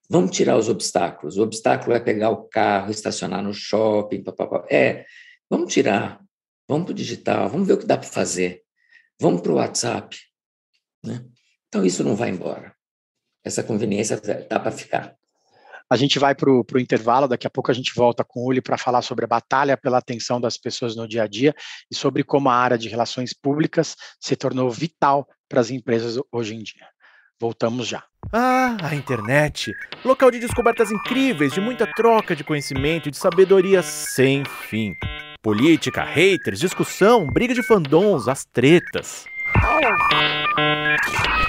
Vamos 0.08 0.36
tirar 0.36 0.56
os 0.56 0.68
obstáculos. 0.68 1.36
O 1.38 1.42
obstáculo 1.42 1.96
é 1.96 2.00
pegar 2.00 2.30
o 2.30 2.44
carro, 2.44 2.90
estacionar 2.90 3.42
no 3.42 3.54
shopping, 3.54 4.22
papapá. 4.22 4.66
É, 4.70 5.06
vamos 5.48 5.72
tirar. 5.72 6.22
Vamos 6.68 6.86
para 6.86 6.92
o 6.92 6.96
digital, 6.96 7.48
vamos 7.48 7.66
ver 7.66 7.74
o 7.74 7.78
que 7.78 7.86
dá 7.86 7.98
para 7.98 8.08
fazer. 8.08 8.62
Vamos 9.20 9.40
para 9.40 9.52
o 9.52 9.56
WhatsApp. 9.56 10.16
Né? 11.04 11.24
Então, 11.68 11.84
isso 11.84 12.04
não 12.04 12.14
vai 12.14 12.30
embora. 12.30 12.74
Essa 13.44 13.62
conveniência 13.62 14.20
dá 14.48 14.60
para 14.60 14.70
ficar. 14.70 15.16
A 15.92 15.96
gente 15.96 16.18
vai 16.18 16.34
para 16.34 16.50
o 16.50 16.64
intervalo, 16.78 17.28
daqui 17.28 17.46
a 17.46 17.50
pouco 17.50 17.70
a 17.70 17.74
gente 17.74 17.92
volta 17.94 18.24
com 18.24 18.40
o 18.40 18.46
Uli 18.46 18.62
para 18.62 18.78
falar 18.78 19.02
sobre 19.02 19.26
a 19.26 19.28
batalha 19.28 19.76
pela 19.76 19.98
atenção 19.98 20.40
das 20.40 20.56
pessoas 20.56 20.96
no 20.96 21.06
dia 21.06 21.24
a 21.24 21.26
dia 21.26 21.54
e 21.90 21.94
sobre 21.94 22.24
como 22.24 22.48
a 22.48 22.54
área 22.54 22.78
de 22.78 22.88
relações 22.88 23.34
públicas 23.34 23.94
se 24.18 24.34
tornou 24.34 24.70
vital 24.70 25.28
para 25.46 25.60
as 25.60 25.70
empresas 25.70 26.18
hoje 26.32 26.54
em 26.54 26.62
dia. 26.62 26.86
Voltamos 27.38 27.86
já. 27.86 28.04
Ah, 28.32 28.74
a 28.82 28.94
internet! 28.94 29.70
Local 30.02 30.30
de 30.30 30.38
descobertas 30.38 30.90
incríveis, 30.90 31.52
de 31.52 31.60
muita 31.60 31.86
troca 31.86 32.34
de 32.34 32.42
conhecimento 32.42 33.10
e 33.10 33.12
de 33.12 33.18
sabedoria 33.18 33.82
sem 33.82 34.44
fim. 34.46 34.94
Política, 35.42 36.04
haters, 36.04 36.58
discussão, 36.58 37.26
briga 37.26 37.52
de 37.52 37.62
fandons, 37.62 38.28
as 38.28 38.46
tretas. 38.46 39.26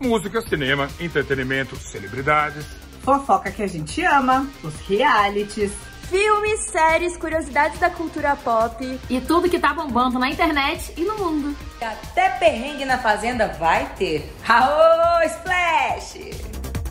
Música, 0.00 0.40
cinema, 0.42 0.88
entretenimento, 1.00 1.76
celebridades. 1.76 2.64
Fofoca 3.02 3.50
que 3.50 3.62
a 3.62 3.66
gente 3.66 4.02
ama, 4.04 4.46
os 4.62 4.74
realities. 4.86 5.72
Filmes, 6.08 6.60
séries, 6.60 7.16
curiosidades 7.16 7.78
da 7.78 7.90
cultura 7.90 8.34
pop. 8.36 8.98
E 9.10 9.20
tudo 9.20 9.48
que 9.48 9.58
tá 9.58 9.74
bombando 9.74 10.18
na 10.18 10.30
internet 10.30 10.92
e 10.96 11.02
no 11.02 11.18
mundo. 11.18 11.56
Até 11.80 12.30
perrengue 12.30 12.84
na 12.84 12.98
fazenda 12.98 13.48
vai 13.48 13.92
ter. 13.96 14.32
Aô, 14.48 15.22
Splash! 15.26 16.30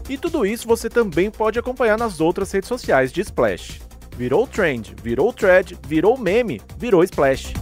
E 0.09 0.17
tudo 0.17 0.45
isso 0.45 0.67
você 0.67 0.89
também 0.89 1.31
pode 1.31 1.57
acompanhar 1.57 1.97
nas 1.97 2.21
outras 2.21 2.51
redes 2.51 2.67
sociais 2.67 3.11
de 3.11 3.21
Splash. 3.21 3.81
Virou 4.15 4.47
trend, 4.47 4.95
virou 5.01 5.33
thread, 5.33 5.77
virou 5.87 6.17
meme, 6.17 6.61
virou 6.77 7.03
Splash. 7.03 7.53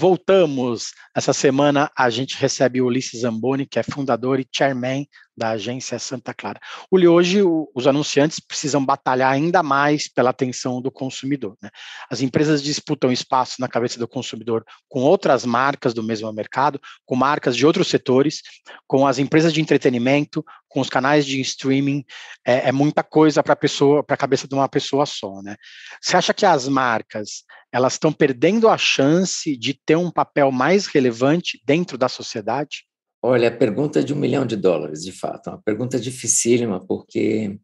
Voltamos. 0.00 0.94
Essa 1.14 1.34
semana 1.34 1.90
a 1.94 2.08
gente 2.08 2.34
recebe 2.34 2.80
o 2.80 2.86
Ulisses 2.86 3.20
Zamboni, 3.20 3.66
que 3.66 3.78
é 3.78 3.82
fundador 3.82 4.40
e 4.40 4.48
chairman 4.50 5.06
da 5.40 5.52
agência 5.52 5.98
Santa 5.98 6.34
Clara. 6.34 6.60
Hoje 6.90 7.40
os 7.74 7.86
anunciantes 7.86 8.38
precisam 8.38 8.84
batalhar 8.84 9.32
ainda 9.32 9.62
mais 9.62 10.06
pela 10.06 10.28
atenção 10.28 10.82
do 10.82 10.90
consumidor. 10.90 11.56
Né? 11.62 11.70
As 12.10 12.20
empresas 12.20 12.62
disputam 12.62 13.10
espaço 13.10 13.58
na 13.58 13.66
cabeça 13.66 13.98
do 13.98 14.06
consumidor 14.06 14.62
com 14.86 15.00
outras 15.00 15.46
marcas 15.46 15.94
do 15.94 16.02
mesmo 16.02 16.30
mercado, 16.30 16.78
com 17.06 17.16
marcas 17.16 17.56
de 17.56 17.64
outros 17.64 17.88
setores, 17.88 18.42
com 18.86 19.06
as 19.06 19.18
empresas 19.18 19.54
de 19.54 19.62
entretenimento, 19.62 20.44
com 20.68 20.78
os 20.78 20.90
canais 20.90 21.24
de 21.24 21.40
streaming. 21.40 22.04
É, 22.46 22.68
é 22.68 22.72
muita 22.72 23.02
coisa 23.02 23.42
para 23.42 23.54
a 23.54 23.56
pessoa, 23.56 24.04
para 24.04 24.14
a 24.14 24.18
cabeça 24.18 24.46
de 24.46 24.54
uma 24.54 24.68
pessoa 24.68 25.06
só. 25.06 25.40
Né? 25.40 25.56
Você 26.02 26.18
acha 26.18 26.34
que 26.34 26.44
as 26.44 26.68
marcas 26.68 27.44
elas 27.72 27.94
estão 27.94 28.12
perdendo 28.12 28.68
a 28.68 28.76
chance 28.76 29.56
de 29.56 29.72
ter 29.72 29.96
um 29.96 30.10
papel 30.10 30.52
mais 30.52 30.86
relevante 30.86 31.58
dentro 31.64 31.96
da 31.96 32.10
sociedade? 32.10 32.89
Olha, 33.22 33.48
a 33.48 33.56
pergunta 33.56 34.00
é 34.00 34.02
de 34.02 34.14
um 34.14 34.18
milhão 34.18 34.46
de 34.46 34.56
dólares, 34.56 35.02
de 35.02 35.12
fato. 35.12 35.48
É 35.48 35.52
uma 35.52 35.62
pergunta 35.62 36.00
dificílima, 36.00 36.80
porque 36.86 37.58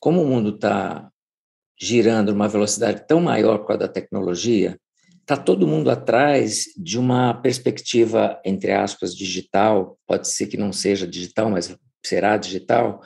como 0.00 0.22
o 0.22 0.26
mundo 0.26 0.54
está 0.54 1.10
girando 1.80 2.32
numa 2.32 2.48
velocidade 2.48 3.06
tão 3.06 3.20
maior 3.20 3.58
por 3.58 3.68
causa 3.68 3.80
da 3.80 3.88
tecnologia, 3.88 4.78
está 5.20 5.36
todo 5.36 5.66
mundo 5.66 5.90
atrás 5.90 6.64
de 6.76 6.98
uma 6.98 7.34
perspectiva, 7.34 8.40
entre 8.44 8.72
aspas, 8.72 9.14
digital, 9.14 9.98
pode 10.06 10.26
ser 10.28 10.46
que 10.46 10.56
não 10.56 10.72
seja 10.72 11.06
digital, 11.06 11.50
mas 11.50 11.76
será 12.04 12.38
digital, 12.38 13.02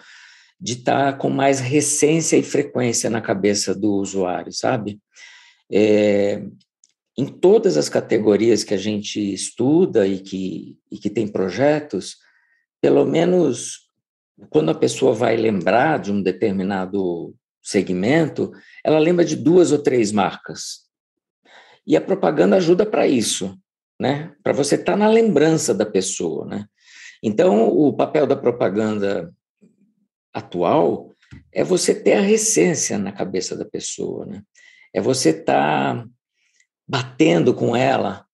de 0.61 0.75
estar 0.75 1.13
tá 1.13 1.19
com 1.19 1.29
mais 1.29 1.59
recência 1.59 2.37
e 2.37 2.43
frequência 2.45 3.11
na 3.11 3.21
cabeça 3.21 3.75
do 3.75 3.95
usuário, 3.95 4.53
sabe? 4.53 5.01
É, 5.71 6.45
em 7.17 7.27
todas 7.27 7.77
as 7.77 7.89
categorias 7.89 8.65
que 8.65 8.75
a 8.75 8.79
gente 8.79 9.33
estuda 9.33 10.07
e 10.07 10.19
que, 10.19 10.79
e 10.91 10.99
que 10.99 11.11
tem 11.11 11.29
projetos, 11.29 12.17
pelo 12.81 13.05
menos 13.05 13.91
quando 14.49 14.71
a 14.71 14.75
pessoa 14.75 15.13
vai 15.13 15.37
lembrar 15.37 15.99
de 15.99 16.11
um 16.11 16.23
determinado 16.23 17.35
segmento, 17.63 18.51
ela 18.85 18.99
lembra 18.99 19.25
de 19.25 19.37
duas 19.37 19.71
ou 19.73 19.79
três 19.79 20.11
marcas. 20.11 20.83
E 21.87 21.97
a 21.97 22.01
propaganda 22.01 22.57
ajuda 22.57 22.87
para 22.87 23.07
isso, 23.07 23.57
né? 24.01 24.35
Para 24.43 24.53
você 24.53 24.75
estar 24.75 24.93
tá 24.93 24.99
na 24.99 25.09
lembrança 25.09 25.75
da 25.75 25.87
pessoa, 25.87 26.47
né? 26.47 26.67
Então, 27.23 27.69
o 27.69 27.93
papel 27.93 28.27
da 28.27 28.35
propaganda 28.35 29.33
atual 30.33 31.13
é 31.53 31.63
você 31.63 31.95
ter 31.95 32.15
a 32.15 32.21
recência 32.21 32.99
na 32.99 33.13
cabeça 33.13 33.57
da 33.57 33.65
pessoa, 33.65 34.27
né? 34.27 34.43
É 34.93 35.01
você 35.01 35.31
estar 35.31 35.97
tá 35.97 36.09
batendo 36.89 37.55
com 37.55 37.75
ela 37.75 38.25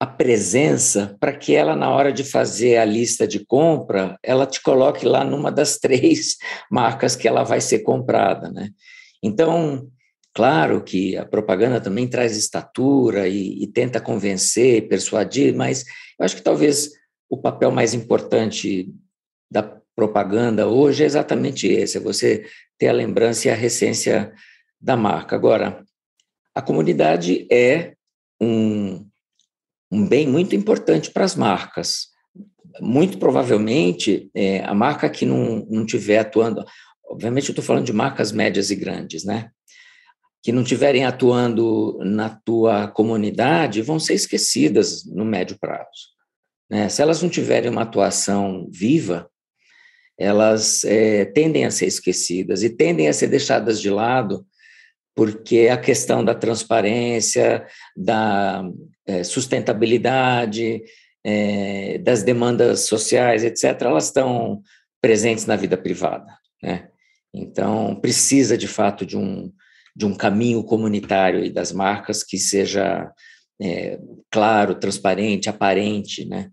a 0.00 0.06
presença 0.06 1.16
para 1.18 1.32
que 1.32 1.54
ela, 1.54 1.74
na 1.74 1.90
hora 1.90 2.12
de 2.12 2.24
fazer 2.24 2.76
a 2.76 2.84
lista 2.84 3.26
de 3.26 3.44
compra, 3.44 4.18
ela 4.22 4.46
te 4.46 4.60
coloque 4.62 5.06
lá 5.06 5.24
numa 5.24 5.50
das 5.50 5.78
três 5.80 6.36
marcas 6.70 7.16
que 7.16 7.26
ela 7.26 7.42
vai 7.42 7.60
ser 7.60 7.80
comprada, 7.80 8.50
né? 8.50 8.70
Então, 9.22 9.88
claro 10.34 10.82
que 10.82 11.16
a 11.16 11.24
propaganda 11.24 11.80
também 11.80 12.06
traz 12.06 12.36
estatura 12.36 13.26
e, 13.26 13.62
e 13.62 13.66
tenta 13.66 14.00
convencer, 14.00 14.88
persuadir, 14.88 15.54
mas 15.54 15.84
eu 16.18 16.24
acho 16.24 16.36
que 16.36 16.42
talvez 16.42 16.90
o 17.30 17.38
papel 17.40 17.70
mais 17.70 17.94
importante 17.94 18.92
da 19.50 19.62
propaganda 19.96 20.66
hoje 20.66 21.04
é 21.04 21.06
exatamente 21.06 21.66
esse, 21.68 21.96
é 21.96 22.00
você 22.00 22.44
ter 22.78 22.88
a 22.88 22.92
lembrança 22.92 23.48
e 23.48 23.50
a 23.50 23.54
recência 23.54 24.32
da 24.80 24.96
marca. 24.96 25.36
Agora, 25.36 25.82
a 26.54 26.62
comunidade 26.62 27.46
é 27.50 27.94
um, 28.40 29.06
um 29.90 30.06
bem 30.06 30.26
muito 30.26 30.54
importante 30.54 31.10
para 31.10 31.24
as 31.24 31.34
marcas. 31.34 32.08
muito 32.80 33.18
provavelmente, 33.18 34.30
é, 34.34 34.64
a 34.64 34.74
marca 34.74 35.08
que 35.08 35.24
não, 35.24 35.64
não 35.70 35.86
tiver 35.86 36.18
atuando, 36.18 36.64
obviamente 37.08 37.48
eu 37.48 37.52
estou 37.52 37.64
falando 37.64 37.86
de 37.86 37.92
marcas 37.92 38.32
médias 38.32 38.70
e 38.70 38.74
grandes, 38.74 39.24
né? 39.24 39.50
Que 40.42 40.50
não 40.50 40.62
estiverem 40.62 41.04
atuando 41.04 41.98
na 42.04 42.28
tua 42.28 42.88
comunidade 42.88 43.80
vão 43.80 43.98
ser 44.00 44.14
esquecidas 44.14 45.04
no 45.06 45.24
médio 45.24 45.56
prazo. 45.58 46.14
Né? 46.68 46.88
Se 46.88 47.00
elas 47.00 47.22
não 47.22 47.30
tiverem 47.30 47.70
uma 47.70 47.82
atuação 47.82 48.68
viva, 48.70 49.30
elas 50.18 50.84
é, 50.84 51.24
tendem 51.24 51.64
a 51.64 51.70
ser 51.70 51.86
esquecidas 51.86 52.62
e 52.62 52.70
tendem 52.70 53.08
a 53.08 53.12
ser 53.12 53.28
deixadas 53.28 53.80
de 53.80 53.90
lado 53.90 54.46
porque 55.14 55.68
a 55.70 55.76
questão 55.76 56.24
da 56.24 56.34
transparência, 56.34 57.66
da 57.96 58.64
é, 59.06 59.22
sustentabilidade, 59.22 60.82
é, 61.24 61.98
das 61.98 62.22
demandas 62.22 62.80
sociais, 62.80 63.44
etc., 63.44 63.80
elas 63.82 64.06
estão 64.06 64.62
presentes 65.00 65.46
na 65.46 65.56
vida 65.56 65.76
privada. 65.76 66.26
Né? 66.62 66.88
Então, 67.32 67.94
precisa, 67.94 68.58
de 68.58 68.66
fato, 68.66 69.06
de 69.06 69.16
um, 69.16 69.52
de 69.94 70.04
um 70.04 70.14
caminho 70.14 70.64
comunitário 70.64 71.44
e 71.44 71.50
das 71.50 71.72
marcas 71.72 72.24
que 72.24 72.38
seja 72.38 73.12
é, 73.60 73.98
claro, 74.30 74.74
transparente, 74.74 75.48
aparente. 75.48 76.24
Né? 76.24 76.50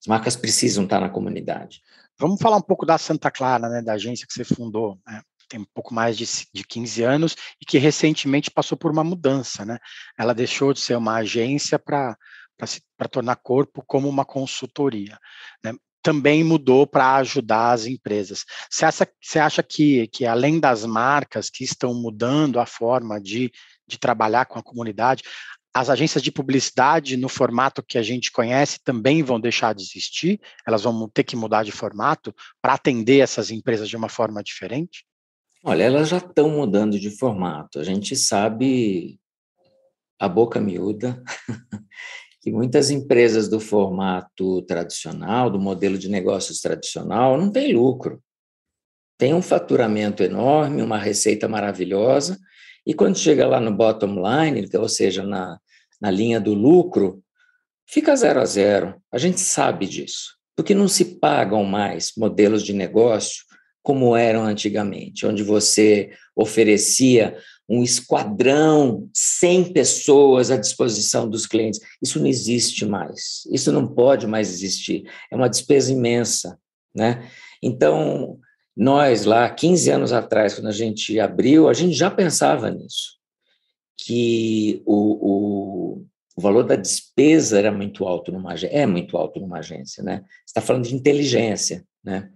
As 0.00 0.06
marcas 0.06 0.36
precisam 0.36 0.84
estar 0.84 1.00
na 1.00 1.08
comunidade. 1.08 1.80
Vamos 2.18 2.40
falar 2.40 2.56
um 2.56 2.62
pouco 2.62 2.86
da 2.86 2.96
Santa 2.96 3.30
Clara, 3.30 3.68
né, 3.68 3.82
da 3.82 3.92
agência 3.92 4.26
que 4.26 4.32
você 4.32 4.44
fundou. 4.44 4.98
Né? 5.06 5.20
Tem 5.48 5.60
um 5.60 5.66
pouco 5.74 5.94
mais 5.94 6.16
de, 6.16 6.26
de 6.52 6.64
15 6.64 7.02
anos 7.02 7.36
e 7.60 7.64
que 7.64 7.78
recentemente 7.78 8.50
passou 8.50 8.76
por 8.76 8.90
uma 8.90 9.04
mudança, 9.04 9.64
né? 9.64 9.78
Ela 10.18 10.34
deixou 10.34 10.72
de 10.72 10.80
ser 10.80 10.96
uma 10.96 11.16
agência 11.16 11.78
para 11.78 12.16
tornar 13.10 13.36
corpo 13.36 13.82
como 13.86 14.08
uma 14.08 14.24
consultoria. 14.24 15.18
Né? 15.62 15.74
Também 16.02 16.44
mudou 16.44 16.86
para 16.86 17.16
ajudar 17.16 17.72
as 17.72 17.86
empresas. 17.86 18.44
Você 18.70 18.84
acha, 18.84 19.08
você 19.20 19.38
acha 19.38 19.62
que, 19.62 20.06
que, 20.08 20.24
além 20.24 20.60
das 20.60 20.84
marcas 20.84 21.50
que 21.50 21.64
estão 21.64 21.94
mudando 21.94 22.60
a 22.60 22.66
forma 22.66 23.20
de, 23.20 23.50
de 23.86 23.98
trabalhar 23.98 24.46
com 24.46 24.58
a 24.58 24.62
comunidade, 24.62 25.22
as 25.74 25.90
agências 25.90 26.22
de 26.22 26.32
publicidade, 26.32 27.18
no 27.18 27.28
formato 27.28 27.82
que 27.82 27.98
a 27.98 28.02
gente 28.02 28.32
conhece, 28.32 28.82
também 28.82 29.22
vão 29.22 29.38
deixar 29.38 29.74
de 29.74 29.82
existir? 29.82 30.40
Elas 30.66 30.84
vão 30.84 31.06
ter 31.06 31.22
que 31.22 31.36
mudar 31.36 31.64
de 31.64 31.72
formato 31.72 32.34
para 32.62 32.72
atender 32.72 33.18
essas 33.18 33.50
empresas 33.50 33.86
de 33.86 33.94
uma 33.94 34.08
forma 34.08 34.42
diferente? 34.42 35.04
Olha, 35.68 35.82
elas 35.82 36.08
já 36.08 36.18
estão 36.18 36.48
mudando 36.48 36.96
de 36.96 37.10
formato. 37.10 37.80
A 37.80 37.82
gente 37.82 38.14
sabe 38.14 39.18
a 40.16 40.28
boca 40.28 40.60
miúda 40.60 41.20
que 42.40 42.52
muitas 42.52 42.88
empresas 42.88 43.48
do 43.48 43.58
formato 43.58 44.62
tradicional, 44.62 45.50
do 45.50 45.58
modelo 45.58 45.98
de 45.98 46.08
negócios 46.08 46.60
tradicional, 46.60 47.36
não 47.36 47.50
têm 47.50 47.72
lucro. 47.72 48.22
Tem 49.18 49.34
um 49.34 49.42
faturamento 49.42 50.22
enorme, 50.22 50.82
uma 50.82 50.98
receita 50.98 51.48
maravilhosa, 51.48 52.38
e 52.86 52.94
quando 52.94 53.18
chega 53.18 53.44
lá 53.44 53.58
no 53.60 53.74
bottom 53.74 54.22
line, 54.22 54.68
ou 54.72 54.88
seja, 54.88 55.24
na, 55.24 55.58
na 56.00 56.12
linha 56.12 56.40
do 56.40 56.54
lucro, 56.54 57.20
fica 57.88 58.14
zero 58.14 58.40
a 58.40 58.44
zero. 58.44 59.02
A 59.10 59.18
gente 59.18 59.40
sabe 59.40 59.84
disso, 59.86 60.36
porque 60.54 60.76
não 60.76 60.86
se 60.86 61.18
pagam 61.18 61.64
mais 61.64 62.12
modelos 62.16 62.62
de 62.62 62.72
negócio 62.72 63.45
como 63.86 64.16
eram 64.16 64.42
antigamente, 64.42 65.24
onde 65.24 65.44
você 65.44 66.10
oferecia 66.34 67.38
um 67.68 67.84
esquadrão, 67.84 69.08
100 69.14 69.72
pessoas 69.72 70.50
à 70.50 70.56
disposição 70.56 71.30
dos 71.30 71.46
clientes. 71.46 71.80
Isso 72.02 72.18
não 72.18 72.26
existe 72.26 72.84
mais. 72.84 73.46
Isso 73.48 73.70
não 73.70 73.86
pode 73.86 74.26
mais 74.26 74.52
existir. 74.52 75.08
É 75.30 75.36
uma 75.36 75.48
despesa 75.48 75.92
imensa, 75.92 76.58
né? 76.92 77.30
Então, 77.62 78.40
nós 78.76 79.24
lá, 79.24 79.48
15 79.48 79.88
anos 79.88 80.12
atrás, 80.12 80.54
quando 80.54 80.66
a 80.66 80.72
gente 80.72 81.20
abriu, 81.20 81.68
a 81.68 81.72
gente 81.72 81.94
já 81.94 82.10
pensava 82.10 82.68
nisso, 82.72 83.12
que 83.96 84.82
o, 84.84 84.94
o, 84.94 86.04
o 86.36 86.40
valor 86.40 86.64
da 86.64 86.74
despesa 86.74 87.56
era 87.56 87.70
muito 87.70 88.04
alto 88.04 88.32
numa 88.32 88.52
é 88.54 88.84
muito 88.84 89.16
alto 89.16 89.38
numa 89.38 89.58
agência, 89.58 90.02
né? 90.02 90.24
Está 90.44 90.60
falando 90.60 90.88
de 90.88 90.94
inteligência, 90.96 91.84
né? 92.02 92.32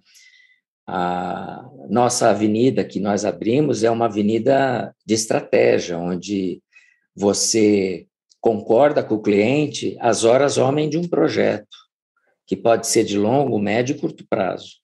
A 0.86 1.68
nossa 1.88 2.30
avenida 2.30 2.84
que 2.84 2.98
nós 2.98 3.24
abrimos 3.24 3.84
é 3.84 3.90
uma 3.90 4.06
avenida 4.06 4.94
de 5.06 5.14
estratégia, 5.14 5.98
onde 5.98 6.62
você 7.14 8.06
concorda 8.40 9.02
com 9.02 9.16
o 9.16 9.22
cliente 9.22 9.96
as 10.00 10.24
horas 10.24 10.58
homem 10.58 10.88
de 10.88 10.96
um 10.98 11.06
projeto, 11.06 11.76
que 12.46 12.56
pode 12.56 12.86
ser 12.86 13.04
de 13.04 13.18
longo, 13.18 13.58
médio 13.58 13.94
e 13.94 13.98
curto 13.98 14.26
prazo. 14.28 14.80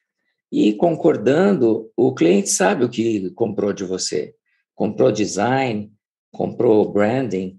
E 0.52 0.74
concordando, 0.74 1.90
o 1.96 2.14
cliente 2.14 2.50
sabe 2.50 2.84
o 2.84 2.88
que 2.88 3.30
comprou 3.30 3.72
de 3.72 3.84
você. 3.84 4.34
Comprou 4.74 5.10
design, 5.10 5.90
comprou 6.30 6.92
branding, 6.92 7.58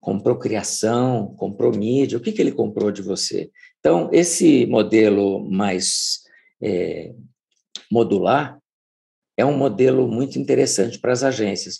comprou 0.00 0.38
criação, 0.38 1.34
comprou 1.36 1.72
mídia, 1.72 2.18
o 2.18 2.20
que, 2.20 2.32
que 2.32 2.42
ele 2.42 2.52
comprou 2.52 2.90
de 2.90 3.02
você? 3.02 3.50
Então, 3.78 4.10
esse 4.12 4.66
modelo 4.66 5.48
mais 5.50 6.20
é, 6.60 7.14
modular 7.94 8.58
é 9.36 9.44
um 9.44 9.56
modelo 9.56 10.08
muito 10.08 10.38
interessante 10.38 10.98
para 10.98 11.12
as 11.12 11.22
agências. 11.22 11.78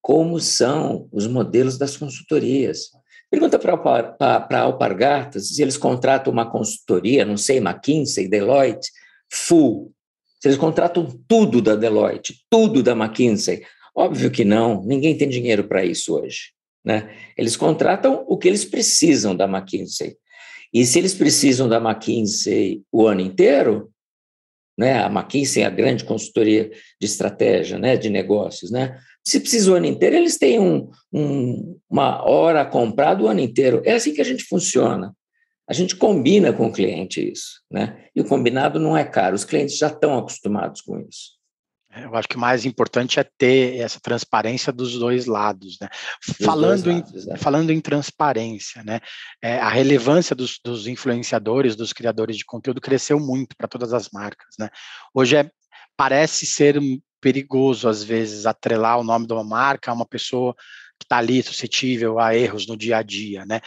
Como 0.00 0.38
são 0.38 1.08
os 1.12 1.26
modelos 1.26 1.76
das 1.76 1.96
consultorias? 1.96 2.90
Pergunta 3.28 3.58
para 3.58 4.60
Alpargatas 4.60 5.48
se 5.48 5.60
eles 5.60 5.76
contratam 5.76 6.32
uma 6.32 6.48
consultoria, 6.48 7.24
não 7.24 7.36
sei, 7.36 7.58
McKinsey, 7.58 8.28
Deloitte, 8.28 8.90
full. 9.28 9.92
Se 10.40 10.46
eles 10.46 10.58
contratam 10.58 11.06
tudo 11.26 11.60
da 11.60 11.74
Deloitte, 11.74 12.44
tudo 12.48 12.82
da 12.82 12.92
McKinsey. 12.92 13.64
Óbvio 13.94 14.30
que 14.30 14.44
não, 14.44 14.84
ninguém 14.84 15.18
tem 15.18 15.28
dinheiro 15.28 15.64
para 15.64 15.84
isso 15.84 16.14
hoje. 16.14 16.52
Né? 16.84 17.10
Eles 17.36 17.56
contratam 17.56 18.24
o 18.28 18.38
que 18.38 18.46
eles 18.46 18.64
precisam 18.64 19.34
da 19.34 19.46
McKinsey. 19.46 20.16
E 20.72 20.84
se 20.84 20.98
eles 20.98 21.14
precisam 21.14 21.68
da 21.68 21.78
McKinsey 21.78 22.84
o 22.92 23.06
ano 23.06 23.22
inteiro, 23.22 23.90
né? 24.76 25.02
A 25.02 25.06
McKinsey 25.06 25.62
é 25.62 25.66
a 25.66 25.70
grande 25.70 26.04
consultoria 26.04 26.70
de 27.00 27.06
estratégia, 27.06 27.78
né? 27.78 27.96
De 27.96 28.10
negócios, 28.10 28.70
né? 28.70 28.98
Se 29.24 29.40
precisa 29.40 29.72
o 29.72 29.74
ano 29.74 29.86
inteiro, 29.86 30.16
eles 30.16 30.38
têm 30.38 30.60
um, 30.60 30.88
um, 31.12 31.78
uma 31.90 32.24
hora 32.28 32.64
comprada 32.64 33.22
o 33.22 33.28
ano 33.28 33.40
inteiro. 33.40 33.82
É 33.84 33.94
assim 33.94 34.12
que 34.12 34.20
a 34.20 34.24
gente 34.24 34.44
funciona. 34.44 35.14
A 35.68 35.72
gente 35.72 35.96
combina 35.96 36.52
com 36.52 36.66
o 36.66 36.72
cliente 36.72 37.32
isso, 37.32 37.60
né? 37.70 38.04
E 38.14 38.20
o 38.20 38.24
combinado 38.24 38.78
não 38.78 38.96
é 38.96 39.04
caro. 39.04 39.34
Os 39.34 39.44
clientes 39.44 39.76
já 39.76 39.88
estão 39.88 40.16
acostumados 40.16 40.80
com 40.80 41.00
isso. 41.00 41.35
Eu 42.02 42.14
acho 42.14 42.28
que 42.28 42.36
o 42.36 42.40
mais 42.40 42.64
importante 42.64 43.18
é 43.18 43.24
ter 43.24 43.78
essa 43.78 43.98
transparência 43.98 44.72
dos 44.72 44.98
dois 44.98 45.26
lados, 45.26 45.78
né? 45.80 45.88
falando, 46.44 46.86
lados, 46.86 47.26
em, 47.26 47.32
é. 47.32 47.36
falando 47.36 47.70
em 47.70 47.80
transparência, 47.80 48.82
né? 48.84 49.00
É, 49.42 49.58
a 49.58 49.68
relevância 49.68 50.36
dos, 50.36 50.58
dos, 50.62 50.86
influenciadores, 50.86 51.74
dos 51.74 51.92
criadores 51.92 52.36
de 52.36 52.44
conteúdo 52.44 52.80
cresceu 52.80 53.18
muito 53.18 53.56
para 53.56 53.68
todas 53.68 53.92
as 53.92 54.10
marcas, 54.10 54.54
né? 54.58 54.68
Hoje 55.14 55.36
é, 55.36 55.50
parece 55.96 56.44
ser 56.44 56.78
perigoso, 57.20 57.88
às 57.88 58.02
vezes, 58.02 58.46
atrelar 58.46 58.98
o 58.98 59.04
nome 59.04 59.26
de 59.26 59.32
uma 59.32 59.44
marca 59.44 59.90
a 59.90 59.94
uma 59.94 60.06
pessoa 60.06 60.54
que 60.98 61.04
está 61.04 61.16
ali 61.18 61.42
suscetível 61.42 62.18
a 62.18 62.34
erros 62.34 62.66
no 62.66 62.76
dia 62.76 62.98
a 62.98 63.02
dia, 63.02 63.44
né? 63.46 63.60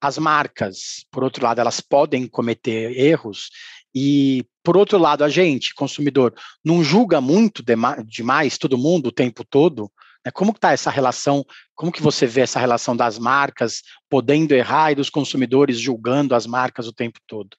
As 0.00 0.18
marcas, 0.18 1.04
por 1.10 1.24
outro 1.24 1.44
lado, 1.44 1.60
elas 1.60 1.80
podem 1.80 2.28
cometer 2.28 2.96
erros 2.96 3.50
e, 3.94 4.44
por 4.62 4.76
outro 4.76 4.98
lado, 4.98 5.22
a 5.22 5.28
gente, 5.28 5.74
consumidor, 5.74 6.34
não 6.64 6.82
julga 6.82 7.20
muito 7.20 7.62
demais 8.06 8.58
todo 8.58 8.78
mundo 8.78 9.06
o 9.06 9.12
tempo 9.12 9.44
todo? 9.44 9.90
Né? 10.24 10.32
Como 10.32 10.50
está 10.50 10.72
essa 10.72 10.90
relação? 10.90 11.44
Como 11.74 11.92
que 11.92 12.02
você 12.02 12.26
vê 12.26 12.40
essa 12.40 12.58
relação 12.58 12.96
das 12.96 13.18
marcas 13.18 13.82
podendo 14.08 14.52
errar 14.52 14.92
e 14.92 14.96
dos 14.96 15.10
consumidores 15.10 15.78
julgando 15.78 16.34
as 16.34 16.46
marcas 16.46 16.88
o 16.88 16.92
tempo 16.92 17.20
todo? 17.26 17.56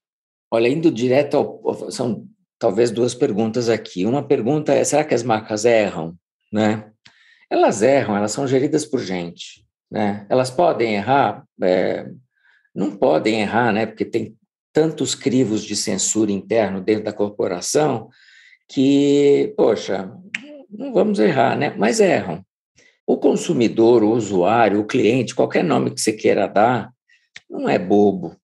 Olha, 0.52 0.68
indo 0.68 0.92
direto 0.92 1.38
ao, 1.38 1.92
são 1.92 2.28
talvez 2.60 2.92
duas 2.92 3.14
perguntas 3.14 3.70
aqui. 3.70 4.06
Uma 4.06 4.24
pergunta 4.24 4.74
é: 4.74 4.84
será 4.84 5.04
que 5.04 5.14
as 5.14 5.24
marcas 5.24 5.64
erram? 5.64 6.16
Né? 6.52 6.92
Elas 7.50 7.82
erram, 7.82 8.18
elas 8.18 8.32
são 8.32 8.48
geridas 8.48 8.86
por 8.86 9.00
gente. 9.00 9.66
Né? 9.90 10.26
Elas 10.30 10.50
podem 10.50 10.96
errar, 10.96 11.46
é, 11.62 12.10
não 12.74 12.98
podem 12.98 13.42
errar, 13.42 13.72
né? 13.72 13.86
Porque 13.86 14.04
tem 14.04 14.36
tantos 14.76 15.16
crivos 15.16 15.64
de 15.64 15.74
censura 15.74 16.34
interno 16.34 16.82
dentro 16.82 17.06
da 17.06 17.14
corporação 17.14 18.10
que, 18.68 19.54
poxa, 19.56 20.12
não 20.70 20.94
vamos 20.94 21.18
errar, 21.18 21.58
né? 21.58 21.74
Mas 21.78 22.02
erram. 22.02 22.46
O 23.08 23.16
consumidor, 23.16 24.04
o 24.04 24.12
usuário, 24.12 24.82
o 24.82 24.86
cliente, 24.86 25.34
qualquer 25.34 25.64
nome 25.64 25.92
que 25.92 26.02
você 26.02 26.12
queira 26.12 26.46
dar, 26.46 26.92
não 27.50 27.70
é 27.70 27.80
bobo. 27.80 28.36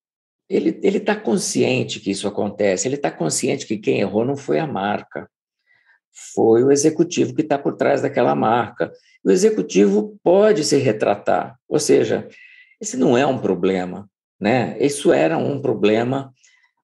Ele 0.50 0.98
está 0.98 1.18
consciente 1.18 2.00
que 2.00 2.12
isso 2.12 2.28
acontece, 2.30 2.88
ele 2.88 2.96
está 2.96 3.12
consciente 3.12 3.68
que 3.68 3.78
quem 3.78 4.00
errou 4.00 4.24
não 4.24 4.38
foi 4.38 4.60
a 4.60 4.68
marca, 4.68 5.30
foi 6.34 6.64
o 6.64 6.72
executivo 6.72 7.34
que 7.34 7.42
está 7.42 7.58
por 7.58 7.76
trás 7.76 8.02
daquela 8.02 8.36
marca. 8.36 8.92
O 9.24 9.32
executivo 9.32 10.18
pode 10.24 10.64
se 10.64 10.78
retratar, 10.78 11.58
ou 11.68 11.80
seja, 11.80 12.28
esse 12.80 12.96
não 12.96 13.18
é 13.18 13.26
um 13.26 13.38
problema. 13.38 14.10
Né? 14.42 14.76
Isso 14.80 15.14
era 15.14 15.38
um 15.38 15.62
problema 15.62 16.34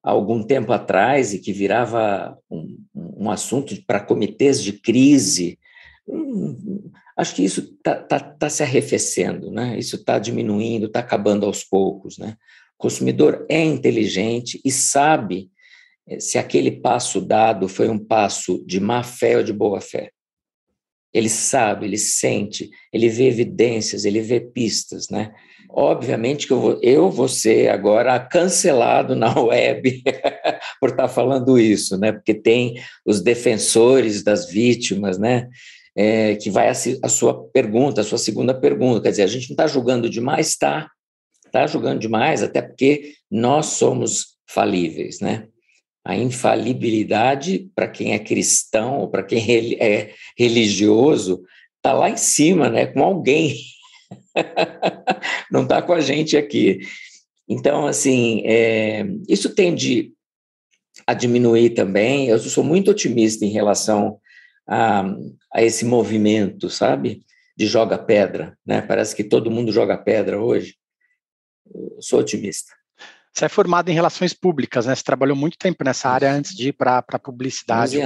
algum 0.04 0.44
tempo 0.44 0.72
atrás 0.72 1.34
e 1.34 1.40
que 1.40 1.52
virava 1.52 2.38
um, 2.50 2.78
um 2.96 3.32
assunto 3.32 3.76
para 3.86 4.00
comitês 4.00 4.62
de 4.62 4.74
crise. 4.74 5.58
Hum, 6.08 6.92
acho 7.18 7.36
que 7.36 7.44
isso 7.44 7.76
está 7.78 7.96
tá, 7.96 8.20
tá 8.20 8.50
se 8.50 8.62
arrefecendo, 8.62 9.52
né? 9.52 9.78
isso 9.78 9.96
está 9.96 10.20
diminuindo, 10.20 10.86
está 10.86 11.00
acabando 11.00 11.48
aos 11.48 11.64
poucos. 11.64 12.20
Né? 12.20 12.38
O 12.78 12.84
consumidor 12.84 13.46
é 13.50 13.64
inteligente 13.64 14.62
e 14.64 14.72
sabe 14.72 15.50
eh, 16.08 16.20
se 16.20 16.38
aquele 16.38 16.72
passo 16.72 17.20
dado 17.20 17.68
foi 17.68 17.90
um 17.90 17.98
passo 17.98 18.64
de 18.68 18.80
má 18.80 19.04
fé 19.04 19.38
ou 19.38 19.44
de 19.44 19.52
boa 19.52 19.82
fé. 19.82 20.12
Ele 21.12 21.30
sabe, 21.30 21.88
ele 21.88 21.98
sente, 21.98 22.70
ele 22.94 23.10
vê 23.10 23.28
evidências, 23.28 24.06
ele 24.06 24.22
vê 24.22 24.40
pistas, 24.40 25.10
né? 25.10 25.34
Obviamente 25.70 26.48
que 26.48 26.54
eu 26.54 26.60
vou, 26.60 26.80
eu 26.82 27.12
vou 27.12 27.28
ser 27.28 27.70
agora 27.70 28.20
cancelado 28.20 29.16
na 29.16 29.38
web 29.40 30.04
por 30.80 30.90
estar 30.90 31.08
falando 31.08 31.60
isso, 31.60 31.98
né? 31.98 32.12
Porque 32.12 32.34
tem 32.34 32.76
os 33.06 33.22
defensores 33.22 34.24
das 34.24 34.50
vítimas, 34.50 35.18
né? 35.18 35.48
É, 35.96 36.36
que 36.36 36.50
vai 36.50 36.68
a, 36.68 36.74
a, 37.04 37.10
sua 37.10 37.48
pergunta, 37.50 38.02
a 38.02 38.04
sua 38.04 38.20
segunda 38.20 38.54
pergunta. 38.54 39.02
Quer 39.02 39.10
dizer, 39.10 39.24
a 39.24 39.28
gente 39.28 39.50
não 39.50 39.54
está 39.56 39.68
julgando 39.68 40.10
demais, 40.10 40.50
está. 40.50 40.90
Está 41.46 41.66
julgando 41.66 42.00
demais, 42.00 42.44
até 42.44 42.62
porque 42.62 43.14
nós 43.32 43.68
somos 43.68 44.38
falíveis, 44.48 45.20
né? 45.20 45.48
A 46.06 46.16
infalibilidade, 46.16 47.70
para 47.76 47.88
quem 47.88 48.14
é 48.14 48.20
cristão 48.20 49.00
ou 49.00 49.10
para 49.10 49.24
quem 49.24 49.76
é 49.80 50.14
religioso, 50.38 51.44
está 51.78 51.94
lá 51.94 52.10
em 52.10 52.18
cima, 52.18 52.70
né? 52.70 52.86
Com 52.86 53.02
alguém 53.02 53.56
não 55.52 55.64
está 55.64 55.82
com 55.82 55.94
a 55.94 56.00
gente 56.00 56.38
aqui. 56.38 56.82
Então, 57.48 57.88
assim, 57.88 58.42
é, 58.46 59.06
isso 59.28 59.54
tende 59.54 60.14
a 61.06 61.14
diminuir 61.14 61.72
também. 61.72 62.28
Eu 62.28 62.40
sou 62.40 62.64
muito 62.64 62.92
otimista 62.92 63.46
em 63.46 63.50
relação 63.50 64.20
a, 64.68 65.06
a 65.54 65.64
esse 65.64 65.86
movimento, 65.86 66.70
sabe? 66.70 67.24
De 67.56 67.66
joga 67.66 67.98
pedra, 67.98 68.58
né? 68.66 68.82
Parece 68.82 69.16
que 69.16 69.24
todo 69.24 69.52
mundo 69.52 69.72
joga 69.72 69.98
pedra 69.98 70.42
hoje. 70.42 70.76
Eu 71.74 72.02
sou 72.02 72.20
otimista. 72.20 72.77
Você 73.38 73.46
é 73.46 73.50
formado 73.50 73.88
em 73.90 73.94
relações 73.94 74.34
públicas, 74.34 74.88
né? 74.88 74.96
Você 74.96 75.04
trabalhou 75.04 75.38
muito 75.38 75.60
tempo 75.60 75.84
nessa 75.84 76.10
área 76.10 76.34
antes 76.34 76.56
de 76.56 76.70
ir 76.70 76.74
para 76.74 77.06
a 77.08 77.20
publicidade, 77.20 78.00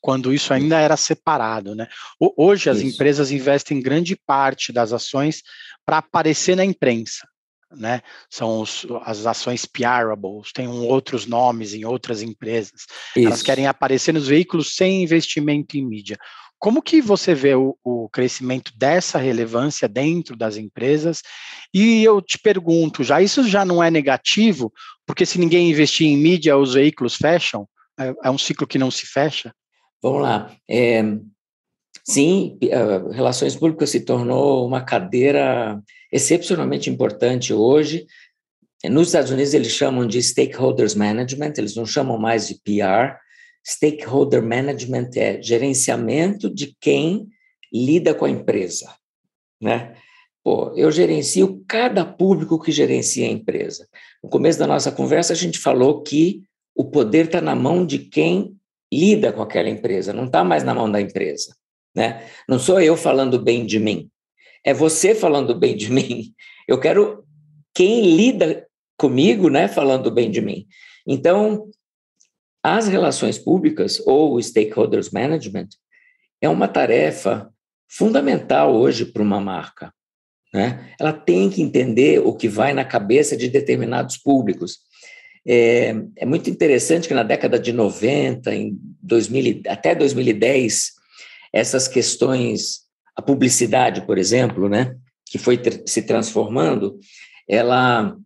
quando 0.00 0.32
isso 0.32 0.54
ainda 0.54 0.78
era 0.78 0.96
separado, 0.96 1.74
né? 1.74 1.88
Hoje 2.20 2.70
as 2.70 2.78
isso. 2.78 2.94
empresas 2.94 3.32
investem 3.32 3.82
grande 3.82 4.14
parte 4.14 4.72
das 4.72 4.92
ações 4.92 5.42
para 5.84 5.98
aparecer 5.98 6.54
na 6.54 6.64
imprensa, 6.64 7.26
né? 7.68 8.00
São 8.30 8.60
os, 8.60 8.86
as 9.02 9.26
ações 9.26 9.66
PRables, 9.66 10.52
tem 10.52 10.68
um, 10.68 10.86
outros 10.86 11.26
nomes 11.26 11.74
em 11.74 11.84
outras 11.84 12.22
empresas. 12.22 12.82
Isso. 13.16 13.26
Elas 13.26 13.42
querem 13.42 13.66
aparecer 13.66 14.14
nos 14.14 14.28
veículos 14.28 14.76
sem 14.76 15.02
investimento 15.02 15.76
em 15.76 15.84
mídia. 15.84 16.16
Como 16.66 16.82
que 16.82 17.00
você 17.00 17.32
vê 17.32 17.54
o, 17.54 17.78
o, 17.84 18.08
crescimento 18.08 18.72
dessa 18.76 19.18
relevância 19.18 19.86
dentro 19.86 20.36
das 20.36 20.56
empresas? 20.56 21.22
E 21.72 22.02
eu 22.02 22.20
te 22.20 22.40
pergunto, 22.40 23.04
já 23.04 23.22
isso 23.22 23.46
já 23.46 23.64
não 23.64 23.80
é 23.80 23.88
negativo? 23.88 24.72
Porque 25.06 25.24
se 25.24 25.38
ninguém 25.38 25.70
investir 25.70 26.08
em 26.08 26.16
mídia, 26.16 26.58
os 26.58 26.74
veículos 26.74 27.14
fecham? 27.14 27.68
É, 27.96 28.12
é 28.24 28.30
um 28.32 28.36
ciclo 28.36 28.66
que 28.66 28.80
não 28.80 28.90
se 28.90 29.06
fecha? 29.06 29.54
Vamos 30.02 30.22
lá. 30.22 30.56
É, 30.68 31.04
sim, 32.04 32.58
uh, 32.64 33.10
relações 33.12 33.54
públicas 33.54 33.90
se 33.90 34.00
tornou 34.00 34.66
uma 34.66 34.80
cadeira 34.80 35.80
excepcionalmente 36.12 36.90
importante 36.90 37.52
hoje. 37.54 38.08
Nos 38.86 39.06
Estados 39.06 39.30
Unidos 39.30 39.54
eles 39.54 39.70
chamam 39.70 40.04
de 40.04 40.20
stakeholders 40.20 40.96
management, 40.96 41.52
eles 41.58 41.76
não 41.76 41.86
chamam 41.86 42.18
mais 42.18 42.48
de 42.48 42.56
PR, 42.56 43.14
Stakeholder 43.66 44.42
management 44.42 45.10
é 45.16 45.42
gerenciamento 45.42 46.48
de 46.48 46.76
quem 46.80 47.26
lida 47.72 48.14
com 48.14 48.24
a 48.24 48.30
empresa, 48.30 48.94
né? 49.60 49.94
Pô, 50.44 50.72
eu 50.76 50.92
gerencio 50.92 51.64
cada 51.66 52.04
público 52.04 52.60
que 52.60 52.70
gerencia 52.70 53.26
a 53.26 53.30
empresa. 53.30 53.88
No 54.22 54.30
começo 54.30 54.56
da 54.56 54.66
nossa 54.66 54.92
conversa, 54.92 55.32
a 55.32 55.36
gente 55.36 55.58
falou 55.58 56.02
que 56.02 56.44
o 56.72 56.84
poder 56.84 57.24
está 57.24 57.40
na 57.40 57.56
mão 57.56 57.84
de 57.84 57.98
quem 57.98 58.56
lida 58.92 59.32
com 59.32 59.42
aquela 59.42 59.68
empresa, 59.68 60.12
não 60.12 60.26
está 60.26 60.44
mais 60.44 60.62
na 60.62 60.72
mão 60.72 60.88
da 60.88 61.00
empresa. 61.00 61.56
Né? 61.92 62.24
Não 62.48 62.60
sou 62.60 62.80
eu 62.80 62.96
falando 62.96 63.42
bem 63.42 63.66
de 63.66 63.80
mim, 63.80 64.08
é 64.64 64.72
você 64.72 65.14
falando 65.14 65.58
bem 65.58 65.76
de 65.76 65.90
mim. 65.92 66.32
Eu 66.68 66.78
quero 66.78 67.24
quem 67.74 68.14
lida 68.14 68.64
comigo 68.96 69.50
né, 69.50 69.66
falando 69.66 70.10
bem 70.10 70.30
de 70.30 70.40
mim. 70.40 70.66
Então, 71.06 71.68
as 72.74 72.88
relações 72.88 73.38
públicas, 73.38 74.02
ou 74.04 74.42
stakeholders 74.42 75.10
management, 75.10 75.68
é 76.40 76.48
uma 76.48 76.66
tarefa 76.66 77.48
fundamental 77.88 78.74
hoje 78.74 79.04
para 79.04 79.22
uma 79.22 79.40
marca. 79.40 79.94
Né? 80.52 80.92
Ela 80.98 81.12
tem 81.12 81.48
que 81.48 81.62
entender 81.62 82.18
o 82.18 82.34
que 82.34 82.48
vai 82.48 82.72
na 82.72 82.84
cabeça 82.84 83.36
de 83.36 83.48
determinados 83.48 84.16
públicos. 84.16 84.78
É, 85.46 85.94
é 86.16 86.26
muito 86.26 86.50
interessante 86.50 87.06
que 87.06 87.14
na 87.14 87.22
década 87.22 87.56
de 87.56 87.72
90, 87.72 88.52
em 88.52 88.76
2000, 89.00 89.62
até 89.68 89.94
2010, 89.94 90.92
essas 91.52 91.86
questões, 91.86 92.80
a 93.14 93.22
publicidade, 93.22 94.04
por 94.04 94.18
exemplo, 94.18 94.68
né, 94.68 94.96
que 95.24 95.38
foi 95.38 95.62
se 95.86 96.02
transformando, 96.02 96.98
ela 97.48 98.16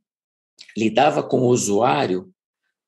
lidava 0.75 1.23
com 1.23 1.41
o 1.41 1.49
usuário 1.49 2.31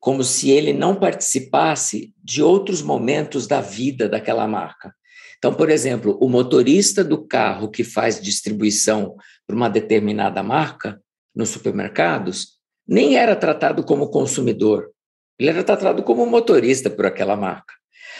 como 0.03 0.25
se 0.25 0.51
ele 0.51 0.73
não 0.73 0.97
participasse 0.97 2.13
de 2.25 2.43
outros 2.43 2.83
momentos 2.83 3.47
da 3.47 3.61
vida 3.61 4.09
daquela 4.09 4.49
marca. 4.49 4.93
Então, 5.39 5.55
por 5.55 5.71
exemplo, 5.71 6.19
o 6.21 6.29
motorista 6.29 7.05
do 7.05 7.25
carro 7.25 7.71
que 7.71 7.85
faz 7.85 8.21
distribuição 8.21 9.15
para 9.47 9.55
uma 9.55 9.71
determinada 9.71 10.43
marca 10.43 11.01
nos 11.33 11.51
supermercados 11.51 12.59
nem 12.85 13.17
era 13.17 13.37
tratado 13.37 13.85
como 13.85 14.11
consumidor, 14.11 14.91
ele 15.39 15.51
era 15.51 15.63
tratado 15.63 16.03
como 16.03 16.27
motorista 16.27 16.91
por 16.91 17.07
aquela 17.07 17.37
marca. 17.37 17.73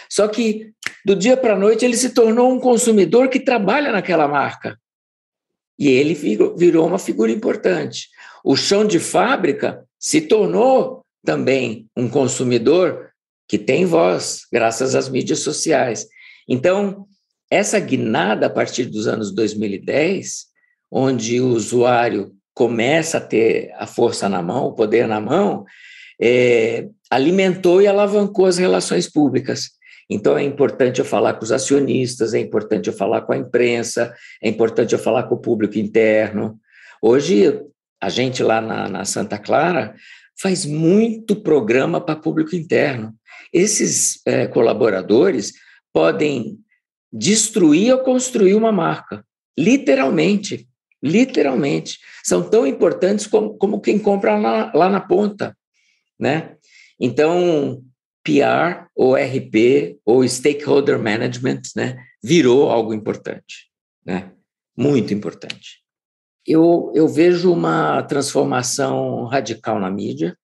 Só 0.09 0.29
que 0.29 0.71
do 1.05 1.17
dia 1.17 1.35
para 1.35 1.55
a 1.55 1.59
noite 1.59 1.83
ele 1.83 1.97
se 1.97 2.11
tornou 2.11 2.49
um 2.49 2.61
consumidor 2.61 3.27
que 3.27 3.41
trabalha 3.41 3.91
naquela 3.91 4.25
marca. 4.25 4.79
E 5.77 5.89
ele 5.89 6.13
virou 6.13 6.87
uma 6.87 6.97
figura 6.97 7.29
importante. 7.29 8.07
O 8.41 8.55
chão 8.55 8.87
de 8.87 9.01
fábrica 9.01 9.85
se 9.99 10.21
tornou 10.21 11.02
também 11.23 11.87
um 11.95 12.09
consumidor 12.09 13.09
que 13.47 13.57
tem 13.57 13.85
voz, 13.85 14.41
graças 14.51 14.95
às 14.95 15.09
mídias 15.09 15.39
sociais. 15.39 16.07
Então, 16.47 17.05
essa 17.49 17.79
guinada 17.79 18.47
a 18.47 18.49
partir 18.49 18.85
dos 18.85 19.07
anos 19.07 19.33
2010, 19.33 20.45
onde 20.91 21.39
o 21.39 21.49
usuário 21.49 22.33
começa 22.53 23.17
a 23.17 23.21
ter 23.21 23.71
a 23.77 23.85
força 23.85 24.29
na 24.29 24.41
mão, 24.41 24.67
o 24.67 24.73
poder 24.73 25.07
na 25.07 25.19
mão, 25.19 25.65
é, 26.21 26.87
alimentou 27.09 27.81
e 27.81 27.87
alavancou 27.87 28.45
as 28.45 28.57
relações 28.57 29.09
públicas. 29.09 29.71
Então, 30.09 30.37
é 30.37 30.43
importante 30.43 30.99
eu 30.99 31.05
falar 31.05 31.33
com 31.33 31.43
os 31.43 31.51
acionistas, 31.51 32.33
é 32.33 32.39
importante 32.39 32.87
eu 32.87 32.93
falar 32.93 33.21
com 33.21 33.33
a 33.33 33.37
imprensa, 33.37 34.13
é 34.41 34.49
importante 34.49 34.93
eu 34.93 34.99
falar 34.99 35.23
com 35.23 35.35
o 35.35 35.41
público 35.41 35.77
interno. 35.77 36.59
Hoje, 37.01 37.61
a 38.01 38.09
gente 38.09 38.43
lá 38.43 38.61
na, 38.61 38.89
na 38.89 39.05
Santa 39.05 39.37
Clara, 39.37 39.95
faz 40.43 40.65
muito 40.65 41.37
programa 41.37 42.01
para 42.01 42.19
público 42.19 42.53
interno. 42.53 43.15
Esses 43.53 44.19
é, 44.25 44.45
colaboradores 44.45 45.53
podem 45.93 46.59
destruir 47.09 47.93
ou 47.93 47.99
construir 47.99 48.53
uma 48.53 48.69
marca, 48.69 49.25
literalmente, 49.57 50.67
literalmente. 51.01 51.97
São 52.25 52.49
tão 52.49 52.67
importantes 52.67 53.25
como, 53.25 53.57
como 53.57 53.79
quem 53.79 53.97
compra 53.97 54.37
lá, 54.37 54.69
lá 54.75 54.89
na 54.89 54.99
ponta, 54.99 55.57
né? 56.19 56.57
Então, 56.99 57.81
PR 58.21 58.87
ou 58.93 59.15
RP 59.15 59.97
ou 60.03 60.27
Stakeholder 60.27 60.99
Management, 60.99 61.61
né, 61.73 62.03
virou 62.21 62.69
algo 62.69 62.93
importante, 62.93 63.69
né? 64.05 64.33
Muito 64.75 65.13
importante 65.13 65.82
eu, 66.45 66.91
eu 66.93 67.07
vejo 67.07 67.51
uma 67.51 68.03
transformação 68.03 69.25
radical 69.25 69.79
na 69.79 69.89
mídia. 69.89 70.37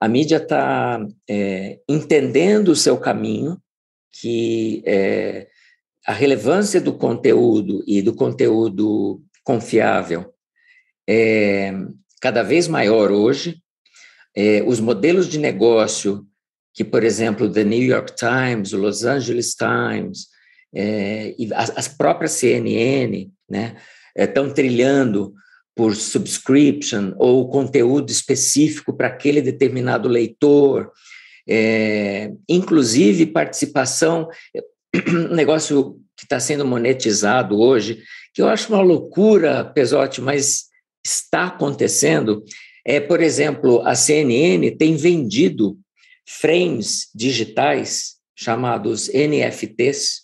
A 0.00 0.08
mídia 0.08 0.36
está 0.36 1.04
é, 1.28 1.78
entendendo 1.88 2.68
o 2.68 2.76
seu 2.76 2.96
caminho, 2.96 3.60
que 4.12 4.82
é, 4.86 5.48
a 6.06 6.12
relevância 6.12 6.80
do 6.80 6.92
conteúdo 6.92 7.82
e 7.86 8.00
do 8.00 8.14
conteúdo 8.14 9.22
confiável 9.44 10.32
é 11.08 11.72
cada 12.20 12.42
vez 12.42 12.68
maior 12.68 13.10
hoje. 13.10 13.60
É, 14.36 14.62
os 14.62 14.78
modelos 14.78 15.26
de 15.28 15.38
negócio 15.38 16.24
que, 16.72 16.84
por 16.84 17.02
exemplo, 17.02 17.50
The 17.50 17.64
New 17.64 17.82
York 17.82 18.14
Times, 18.14 18.72
o 18.72 18.78
Los 18.78 19.04
Angeles 19.04 19.54
Times, 19.54 20.28
é, 20.72 21.34
e 21.36 21.52
as, 21.52 21.76
as 21.76 21.88
próprias 21.88 22.32
CNN, 22.32 23.28
né, 23.48 23.76
estão 24.16 24.52
trilhando 24.52 25.34
por 25.74 25.94
subscription 25.94 27.14
ou 27.16 27.48
conteúdo 27.48 28.10
específico 28.10 28.94
para 28.94 29.08
aquele 29.08 29.40
determinado 29.40 30.08
leitor, 30.08 30.90
é, 31.48 32.30
inclusive 32.48 33.26
participação, 33.26 34.28
um 35.08 35.34
negócio 35.34 35.98
que 36.16 36.24
está 36.24 36.38
sendo 36.38 36.66
monetizado 36.66 37.58
hoje, 37.58 38.02
que 38.34 38.42
eu 38.42 38.48
acho 38.48 38.72
uma 38.72 38.82
loucura, 38.82 39.64
Pesote, 39.64 40.20
mas 40.20 40.64
está 41.04 41.46
acontecendo. 41.46 42.44
É, 42.84 43.00
por 43.00 43.22
exemplo, 43.22 43.80
a 43.86 43.94
CNN 43.94 44.70
tem 44.72 44.96
vendido 44.96 45.78
frames 46.26 47.08
digitais 47.14 48.16
chamados 48.36 49.08
NFTs, 49.08 50.22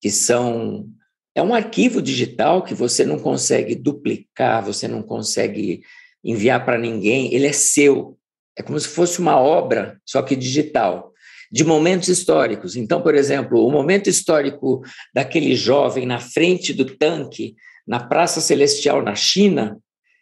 que 0.00 0.10
são 0.10 0.88
é 1.34 1.42
um 1.42 1.54
arquivo 1.54 2.02
digital 2.02 2.62
que 2.62 2.74
você 2.74 3.04
não 3.04 3.18
consegue 3.18 3.74
duplicar, 3.74 4.62
você 4.62 4.86
não 4.86 5.02
consegue 5.02 5.82
enviar 6.22 6.64
para 6.64 6.78
ninguém, 6.78 7.32
ele 7.34 7.46
é 7.46 7.52
seu. 7.52 8.18
É 8.56 8.62
como 8.62 8.78
se 8.78 8.88
fosse 8.88 9.18
uma 9.18 9.38
obra, 9.38 9.98
só 10.04 10.20
que 10.22 10.36
digital, 10.36 11.12
de 11.50 11.64
momentos 11.64 12.08
históricos. 12.08 12.76
Então, 12.76 13.00
por 13.00 13.14
exemplo, 13.14 13.66
o 13.66 13.70
momento 13.70 14.10
histórico 14.10 14.82
daquele 15.14 15.56
jovem 15.56 16.06
na 16.06 16.18
frente 16.18 16.72
do 16.74 16.84
tanque 16.84 17.54
na 17.86 17.98
Praça 17.98 18.40
Celestial 18.40 19.02
na 19.02 19.14
China, 19.14 19.78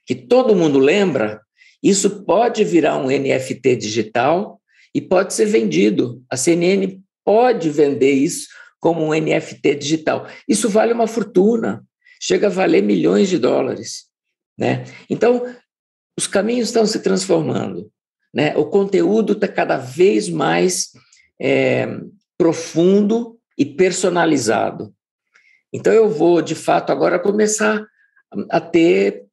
que 0.06 0.14
todo 0.14 0.56
mundo 0.56 0.78
lembra, 0.78 1.40
isso 1.82 2.24
pode 2.24 2.64
virar 2.64 2.96
um 2.96 3.08
NFT 3.08 3.76
digital 3.76 4.60
e 4.94 5.00
pode 5.00 5.34
ser 5.34 5.46
vendido. 5.46 6.22
A 6.30 6.36
CNN 6.36 7.00
pode 7.24 7.68
vender 7.70 8.12
isso 8.12 8.48
como 8.80 9.04
um 9.04 9.14
NFT 9.14 9.76
digital. 9.76 10.26
Isso 10.48 10.68
vale 10.68 10.92
uma 10.92 11.06
fortuna, 11.06 11.84
chega 12.20 12.46
a 12.46 12.50
valer 12.50 12.82
milhões 12.82 13.28
de 13.28 13.38
dólares. 13.38 14.06
Né? 14.58 14.84
Então, 15.08 15.54
os 16.18 16.26
caminhos 16.26 16.68
estão 16.68 16.86
se 16.86 17.00
transformando. 17.00 17.90
Né? 18.34 18.56
O 18.56 18.66
conteúdo 18.66 19.34
está 19.34 19.46
cada 19.46 19.76
vez 19.76 20.28
mais 20.28 20.90
é, 21.40 21.86
profundo 22.36 23.38
e 23.56 23.64
personalizado. 23.64 24.94
Então, 25.72 25.92
eu 25.92 26.08
vou, 26.08 26.42
de 26.42 26.54
fato, 26.54 26.90
agora 26.90 27.18
começar 27.18 27.86
a 28.48 28.60
ter 28.60 29.26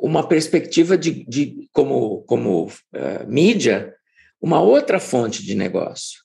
uma 0.00 0.26
perspectiva 0.26 0.96
de, 0.96 1.24
de 1.24 1.68
como, 1.72 2.22
como 2.22 2.66
uh, 2.66 3.26
mídia, 3.26 3.94
uma 4.40 4.60
outra 4.60 5.00
fonte 5.00 5.44
de 5.44 5.54
negócio. 5.54 6.20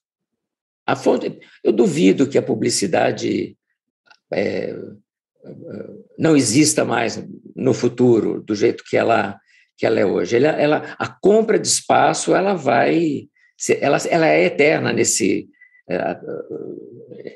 A 0.86 0.94
fonte, 0.94 1.38
eu 1.62 1.72
duvido 1.72 2.28
que 2.28 2.36
a 2.36 2.42
publicidade 2.42 3.56
é, 4.32 4.76
não 6.18 6.36
exista 6.36 6.84
mais 6.84 7.24
no 7.54 7.72
futuro 7.72 8.42
do 8.42 8.54
jeito 8.54 8.84
que 8.84 8.96
ela 8.96 9.38
que 9.76 9.84
ela 9.84 9.98
é 9.98 10.06
hoje. 10.06 10.36
Ela, 10.36 10.48
ela 10.50 10.96
a 10.98 11.08
compra 11.08 11.58
de 11.58 11.66
espaço 11.66 12.34
ela 12.34 12.54
vai 12.54 13.28
ela, 13.80 13.98
ela 14.08 14.26
é 14.26 14.44
eterna 14.44 14.92
nesse 14.92 15.48
é, 15.88 16.20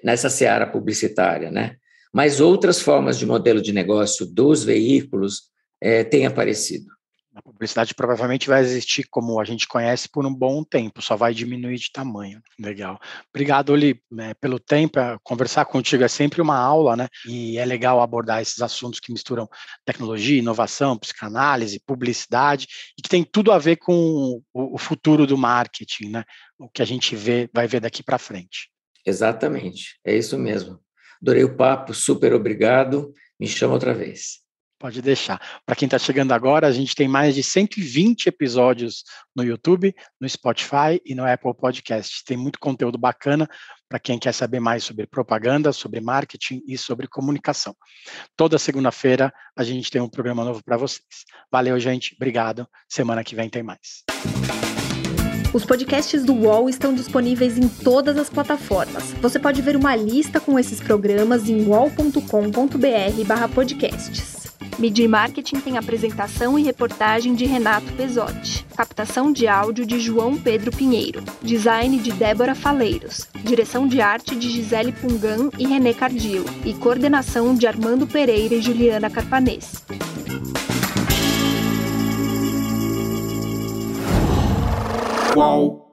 nessa 0.04 0.30
seara 0.30 0.66
publicitária, 0.66 1.50
né? 1.50 1.76
Mas 2.12 2.40
outras 2.40 2.80
formas 2.80 3.18
de 3.18 3.26
modelo 3.26 3.61
de 3.61 3.72
negócio 3.72 4.26
dos 4.26 4.64
veículos 4.64 5.50
é, 5.80 6.02
têm 6.04 6.26
aparecido. 6.26 6.87
A 7.38 7.42
publicidade 7.42 7.94
provavelmente 7.94 8.48
vai 8.48 8.61
existir 8.61 9.07
como 9.09 9.38
a 9.38 9.44
gente 9.44 9.68
conhece 9.68 10.09
por 10.09 10.27
um 10.27 10.35
bom 10.35 10.64
tempo, 10.64 11.01
só 11.01 11.14
vai 11.14 11.33
diminuir 11.33 11.77
de 11.77 11.92
tamanho. 11.92 12.42
Legal. 12.59 12.98
Obrigado, 13.33 13.70
Oli, 13.70 14.03
né, 14.11 14.35
pelo 14.35 14.59
tempo. 14.59 14.98
É, 14.98 15.16
conversar 15.22 15.64
contigo 15.64 16.03
é 16.03 16.09
sempre 16.09 16.42
uma 16.42 16.59
aula, 16.59 16.96
né? 16.96 17.07
E 17.24 17.57
é 17.57 17.64
legal 17.64 18.01
abordar 18.01 18.42
esses 18.42 18.61
assuntos 18.61 18.98
que 18.98 19.12
misturam 19.12 19.48
tecnologia, 19.85 20.40
inovação, 20.40 20.98
psicanálise, 20.98 21.81
publicidade, 21.87 22.66
e 22.98 23.03
que 23.03 23.09
tem 23.09 23.22
tudo 23.22 23.53
a 23.53 23.59
ver 23.59 23.77
com 23.77 24.42
o, 24.53 24.77
futuro 24.77 25.24
do 25.24 25.38
marketing, 25.38 26.11
né? 26.11 26.24
O 26.59 26.68
que 26.68 26.83
a 26.83 26.85
gente 26.85 27.14
vê, 27.14 27.48
vai 27.55 27.68
ver 27.68 27.79
daqui 27.81 28.03
para 28.03 28.18
frente. 28.18 28.68
Exatamente, 29.07 29.96
é 30.05 30.16
isso 30.16 30.37
mesmo. 30.37 30.81
Adorei 31.22 31.44
o 31.44 31.57
papo, 31.57 31.94
super 31.94 32.35
obrigado. 32.35 33.12
Me 33.38 33.46
chama 33.46 33.74
outra 33.74 33.94
vez. 33.94 34.47
Pode 34.78 35.02
deixar. 35.02 35.40
Para 35.66 35.74
quem 35.74 35.86
está 35.86 35.98
chegando 35.98 36.30
agora, 36.32 36.68
a 36.68 36.72
gente 36.72 36.94
tem 36.94 37.08
mais 37.08 37.34
de 37.34 37.42
120 37.42 38.28
episódios 38.28 39.02
no 39.34 39.42
YouTube, 39.42 39.92
no 40.20 40.28
Spotify 40.28 41.00
e 41.04 41.16
no 41.16 41.26
Apple 41.26 41.52
Podcast. 41.52 42.22
Tem 42.24 42.36
muito 42.36 42.60
conteúdo 42.60 42.96
bacana 42.96 43.48
para 43.88 43.98
quem 43.98 44.20
quer 44.20 44.32
saber 44.32 44.60
mais 44.60 44.84
sobre 44.84 45.06
propaganda, 45.06 45.72
sobre 45.72 46.00
marketing 46.00 46.62
e 46.64 46.78
sobre 46.78 47.08
comunicação. 47.08 47.74
Toda 48.36 48.56
segunda-feira 48.56 49.32
a 49.56 49.64
gente 49.64 49.90
tem 49.90 50.00
um 50.00 50.08
programa 50.08 50.44
novo 50.44 50.62
para 50.62 50.76
vocês. 50.76 51.24
Valeu, 51.50 51.80
gente. 51.80 52.14
Obrigado. 52.14 52.68
Semana 52.88 53.24
que 53.24 53.34
vem 53.34 53.48
tem 53.48 53.64
mais. 53.64 54.04
Os 55.52 55.64
podcasts 55.64 56.24
do 56.24 56.34
UOL 56.34 56.68
estão 56.68 56.94
disponíveis 56.94 57.58
em 57.58 57.68
todas 57.68 58.16
as 58.16 58.28
plataformas. 58.30 59.12
Você 59.14 59.38
pode 59.40 59.60
ver 59.62 59.74
uma 59.74 59.96
lista 59.96 60.38
com 60.38 60.58
esses 60.58 60.78
programas 60.78 61.48
em 61.48 61.64
wall.com.br/podcasts. 64.78 64.80
Media 64.80 65.08
Marketing 65.08 65.60
tem 65.60 65.76
apresentação 65.76 66.58
e 66.58 66.62
reportagem 66.62 67.34
de 67.34 67.44
Renato 67.44 67.92
Pesotti, 67.94 68.64
captação 68.76 69.32
de 69.32 69.48
áudio 69.48 69.84
de 69.84 69.98
João 69.98 70.36
Pedro 70.36 70.70
Pinheiro, 70.70 71.22
design 71.42 71.98
de 71.98 72.12
Débora 72.12 72.54
Faleiros, 72.54 73.28
direção 73.42 73.88
de 73.88 74.00
arte 74.00 74.36
de 74.36 74.48
Gisele 74.48 74.92
Pungan 74.92 75.50
e 75.58 75.66
René 75.66 75.92
Cardillo 75.92 76.46
e 76.64 76.72
coordenação 76.74 77.54
de 77.54 77.66
Armando 77.66 78.06
Pereira 78.06 78.54
e 78.54 78.62
Juliana 78.62 79.10
Carpanês. 79.10 79.84
Qual? 85.34 85.88